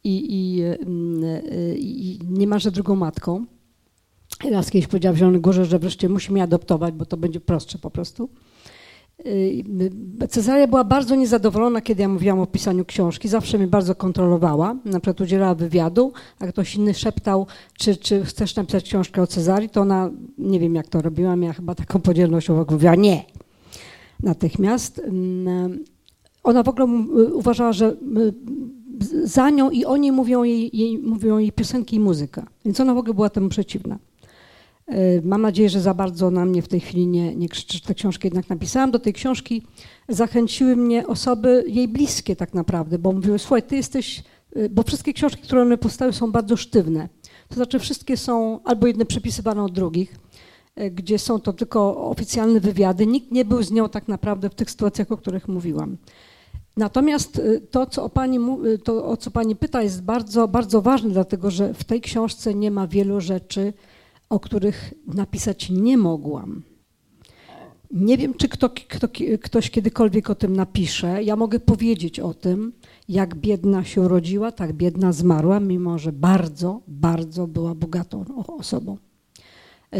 [0.04, 3.46] i, i, mm, y, i niemalże drugą matką.
[4.50, 7.78] Raz kiedyś powiedziała w Zielonej Górze, że wreszcie musi mnie adoptować, bo to będzie prostsze
[7.78, 8.28] po prostu.
[9.26, 9.64] Y,
[10.28, 13.28] Cezaria była bardzo niezadowolona, kiedy ja mówiłam o pisaniu książki.
[13.28, 14.76] Zawsze mnie bardzo kontrolowała.
[14.84, 17.46] Na przykład udzielała wywiadu, a ktoś inny szeptał,
[17.78, 21.52] czy, czy chcesz napisać książkę o Cezarii, to ona, nie wiem jak to robiła, miała
[21.52, 23.24] chyba taką podzielność, mówiła nie.
[24.22, 24.98] Natychmiast.
[24.98, 25.84] Mm,
[26.44, 26.86] ona w ogóle
[27.32, 27.96] uważała, że
[29.24, 32.46] za nią i o niej mówią jej, jej, mówią jej piosenki i muzyka.
[32.64, 33.98] Więc ona w ogóle była temu przeciwna.
[34.88, 37.94] E, mam nadzieję, że za bardzo na mnie w tej chwili nie, nie krzyczy, tę
[37.94, 38.90] książkę jednak napisałam.
[38.90, 39.62] Do tej książki
[40.08, 44.22] zachęciły mnie osoby jej bliskie tak naprawdę, bo mówiły, słuchaj, ty jesteś,
[44.56, 47.08] e, bo wszystkie książki, które one powstały są bardzo sztywne.
[47.48, 50.16] To znaczy wszystkie są albo jedne przepisywane od drugich,
[50.76, 53.06] e, gdzie są to tylko oficjalne wywiady.
[53.06, 55.96] Nikt nie był z nią tak naprawdę w tych sytuacjach, o których mówiłam.
[56.76, 58.38] Natomiast to, co o pani,
[58.84, 62.70] to, o co pani pyta, jest bardzo, bardzo ważne, dlatego że w tej książce nie
[62.70, 63.72] ma wielu rzeczy,
[64.30, 66.62] o których napisać nie mogłam.
[67.90, 69.08] Nie wiem, czy kto, kto,
[69.42, 71.22] ktoś kiedykolwiek o tym napisze.
[71.22, 72.72] Ja mogę powiedzieć o tym,
[73.08, 78.96] jak biedna się urodziła, tak biedna zmarła, mimo że bardzo, bardzo była bogatą osobą.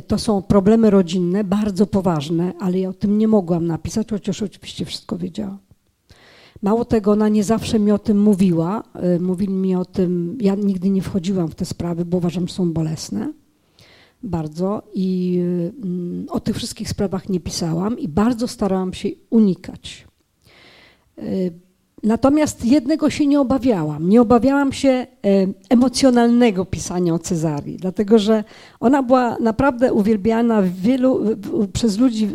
[0.07, 4.85] To są problemy rodzinne, bardzo poważne, ale ja o tym nie mogłam napisać, chociaż oczywiście
[4.85, 5.59] wszystko wiedziałam.
[6.63, 8.83] Mało tego, ona nie zawsze mi o tym mówiła.
[8.95, 12.55] E, mówili mi o tym, ja nigdy nie wchodziłam w te sprawy, bo uważam, że
[12.55, 13.33] są bolesne
[14.23, 15.39] bardzo i
[15.83, 20.07] mm, o tych wszystkich sprawach nie pisałam i bardzo starałam się unikać.
[22.03, 24.09] Natomiast jednego się nie obawiałam.
[24.09, 25.07] Nie obawiałam się e,
[25.69, 28.45] emocjonalnego pisania o Cezarii, dlatego że
[28.81, 31.21] ona była naprawdę uwielbiana wielu,
[31.73, 32.29] przez ludzi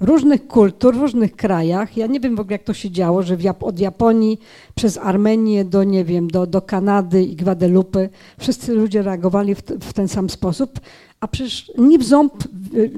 [0.00, 1.96] różnych kultur, różnych krajach.
[1.96, 4.38] Ja nie wiem w ogóle, jak to się działo, że od Japonii
[4.74, 9.92] przez Armenię do, nie wiem, do, do Kanady i Gwadelupy wszyscy ludzie reagowali w, w
[9.92, 10.80] ten sam sposób,
[11.20, 12.32] a przecież ni w ząb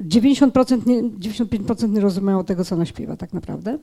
[0.07, 3.79] 90%, nie, 95% nie rozumieją tego, co ona śpiewa tak naprawdę.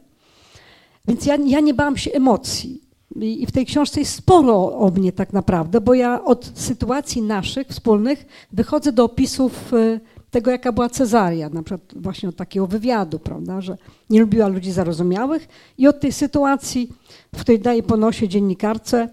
[1.11, 2.81] Więc ja, ja nie bałam się emocji.
[3.21, 7.69] I w tej książce jest sporo o mnie tak naprawdę, bo ja od sytuacji naszych
[7.69, 10.01] wspólnych wychodzę do opisów e,
[10.31, 13.77] tego, jaka była Cezaria, na przykład właśnie od takiego wywiadu, prawda, że
[14.11, 15.49] nie lubiła ludzi zarozumiałych
[15.79, 16.93] i od tej sytuacji,
[17.35, 19.09] w której daje po nosie dziennikarce, e,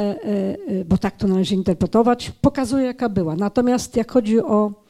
[0.00, 3.36] e, bo tak to należy interpretować, pokazuje, jaka była.
[3.36, 4.83] Natomiast jak chodzi o E,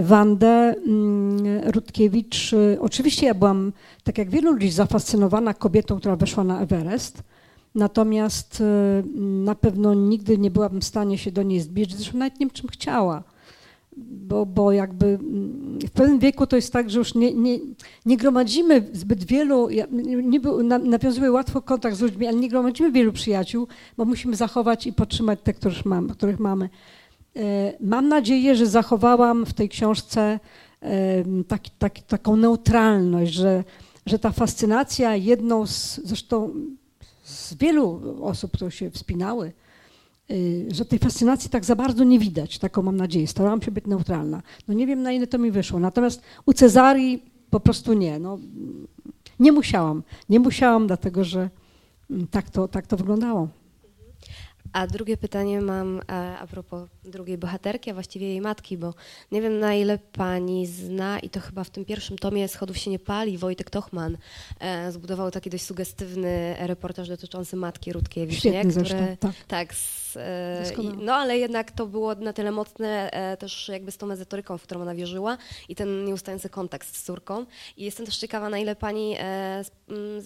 [0.00, 2.52] Wandę mm, Rutkiewicz.
[2.52, 3.72] E, oczywiście ja byłam,
[4.04, 7.22] tak jak wielu ludzi, zafascynowana kobietą, która weszła na Everest.
[7.74, 12.40] Natomiast e, na pewno nigdy nie byłabym w stanie się do niej zbliżyć, zresztą nawet
[12.40, 13.22] nie wiem, czym chciała.
[13.96, 17.58] Bo, bo jakby mm, w pewnym wieku to jest tak, że już nie, nie,
[18.06, 19.68] nie gromadzimy zbyt wielu,
[20.22, 20.48] niby
[20.84, 25.38] nawiązujemy łatwo kontakt z ludźmi, ale nie gromadzimy wielu przyjaciół, bo musimy zachować i podtrzymać
[25.42, 25.82] te, których.
[26.16, 26.68] Których mamy.
[27.36, 30.40] E, mam nadzieję, że zachowałam w tej książce
[31.48, 33.64] taki, taki, taką neutralność, że,
[34.06, 36.54] że ta fascynacja jedną z, zresztą
[37.24, 39.52] z wielu osób, które się wspinały,
[40.30, 43.26] y, że tej fascynacji tak za bardzo nie widać, taką mam nadzieję.
[43.26, 44.42] Starałam się być neutralna.
[44.68, 45.78] No nie wiem, na ile to mi wyszło.
[45.78, 48.18] Natomiast u Cezarii po prostu nie.
[48.18, 48.38] No,
[49.40, 50.02] nie musiałam.
[50.28, 51.50] Nie musiałam, dlatego że
[52.10, 53.48] mm, tak to, tak to wyglądało.
[54.76, 58.94] A drugie pytanie mam a, e, a propos drugiej bohaterki, a właściwie jej matki, bo
[59.32, 62.90] nie wiem na ile pani zna i to chyba w tym pierwszym tomie Schodów się
[62.90, 64.18] nie pali, Wojtek Tochman
[64.60, 68.84] e, zbudował taki dość sugestywny reportaż dotyczący matki Rutkiewicz, Świetny nie?
[68.84, 69.32] Który, tak.
[69.48, 74.06] tak z, e, no ale jednak to było na tyle mocne też jakby z tą
[74.06, 77.46] mezotoryką, w którą ona wierzyła i ten nieustający kontakt z córką.
[77.76, 79.16] I jestem też ciekawa, na ile pani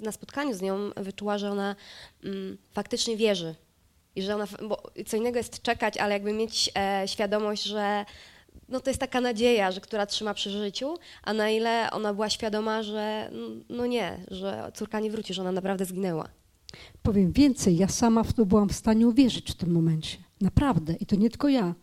[0.02, 1.76] na spotkaniu z nią wyczuła, że ona
[2.24, 3.54] mm, faktycznie wierzy
[4.16, 8.04] I że ona, bo co innego jest czekać, ale jakby mieć e, świadomość, że
[8.68, 12.30] no to jest taka nadzieja, że która trzyma przy życiu, a na ile ona była
[12.30, 13.30] świadoma, że
[13.68, 16.28] no nie, że córka nie wróci, że ona naprawdę zginęła.
[17.02, 20.18] Powiem więcej, ja sama w to byłam w stanie uwierzyć w tym momencie.
[20.40, 20.94] Naprawdę.
[21.00, 21.74] I to nie tylko ja.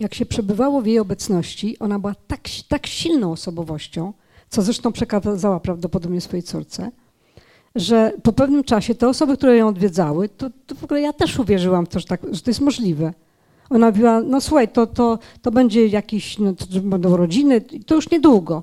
[0.00, 4.12] Jak się przebywało w jej obecności, ona była tak, tak silną osobowością,
[4.48, 6.90] co zresztą przekazała prawdopodobnie swojej córce,
[7.74, 11.38] że po pewnym czasie te osoby, które ją odwiedzały, to, to w ogóle ja też
[11.38, 13.12] uwierzyłam w to, że, tak, że to jest możliwe.
[13.70, 18.10] Ona mówiła, no słuchaj, to, to, to będzie jakiś, no, to będą rodziny, to już
[18.10, 18.62] niedługo.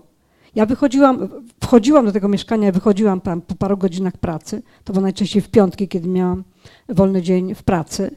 [0.55, 1.29] Ja wychodziłam,
[1.63, 5.87] wchodziłam do tego mieszkania, wychodziłam tam po paru godzinach pracy, to było najczęściej w piątki,
[5.87, 6.43] kiedy miałam
[6.89, 8.11] wolny dzień w pracy.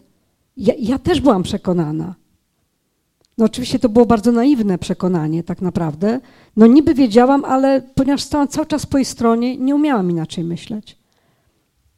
[0.57, 2.15] Ja, ja też byłam przekonana.
[3.39, 6.21] No oczywiście to było bardzo naiwne przekonanie tak naprawdę.
[6.57, 10.99] No niby wiedziałam, ale ponieważ stałam cały czas po jej stronie, nie umiałam inaczej myśleć.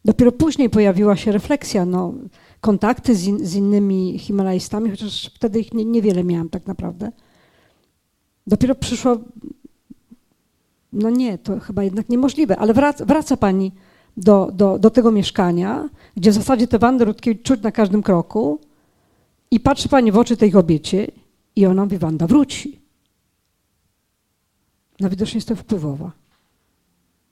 [0.05, 2.15] Dopiero później pojawiła się refleksja, no,
[2.61, 7.13] kontakty z, in, z innymi Himalajstami, chociaż wtedy ich nie, niewiele miałam tak naprawdę.
[8.47, 9.17] Dopiero przyszło,
[10.93, 13.73] no nie, to chyba jednak niemożliwe, ale wraca, wraca pani
[14.17, 18.61] do, do, do tego mieszkania, gdzie w zasadzie te Wandy Rutkiewicz czuć na każdym kroku
[19.51, 21.07] i patrzy pani w oczy tej kobiecie
[21.57, 22.81] i ona mówi, Wanda wróci.
[25.01, 26.13] No widocznie jest to wpływowa.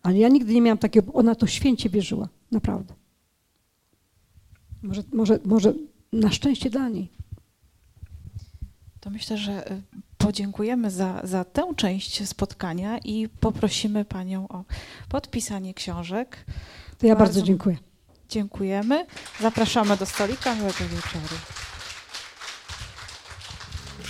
[0.03, 2.95] Ale ja nigdy nie miałam takiego, ona to święcie wierzyła, naprawdę.
[4.83, 5.75] Może, może, może
[6.13, 7.09] na szczęście dla niej.
[9.01, 9.83] To myślę, że y,
[10.19, 14.65] podziękujemy za, za tę część spotkania i poprosimy Panią o
[15.09, 16.45] podpisanie książek.
[16.99, 17.77] To ja bardzo, bardzo dziękuję.
[18.29, 19.07] Dziękujemy.
[19.41, 20.55] Zapraszamy do stolika.
[20.55, 21.37] Miłego wieczoru.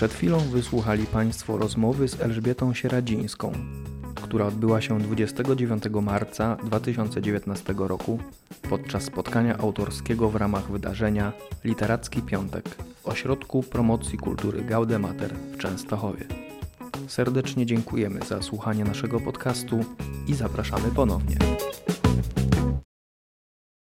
[0.01, 3.53] Przed chwilą wysłuchali Państwo rozmowy z Elżbietą Sieradzińską,
[4.15, 8.19] która odbyła się 29 marca 2019 roku
[8.71, 11.33] podczas spotkania autorskiego w ramach wydarzenia
[11.65, 12.65] Literacki Piątek
[13.05, 16.25] Ośrodku Promocji Kultury Gaudemater w Częstochowie.
[17.09, 19.85] Serdecznie dziękujemy za słuchanie naszego podcastu
[20.27, 21.37] i zapraszamy ponownie.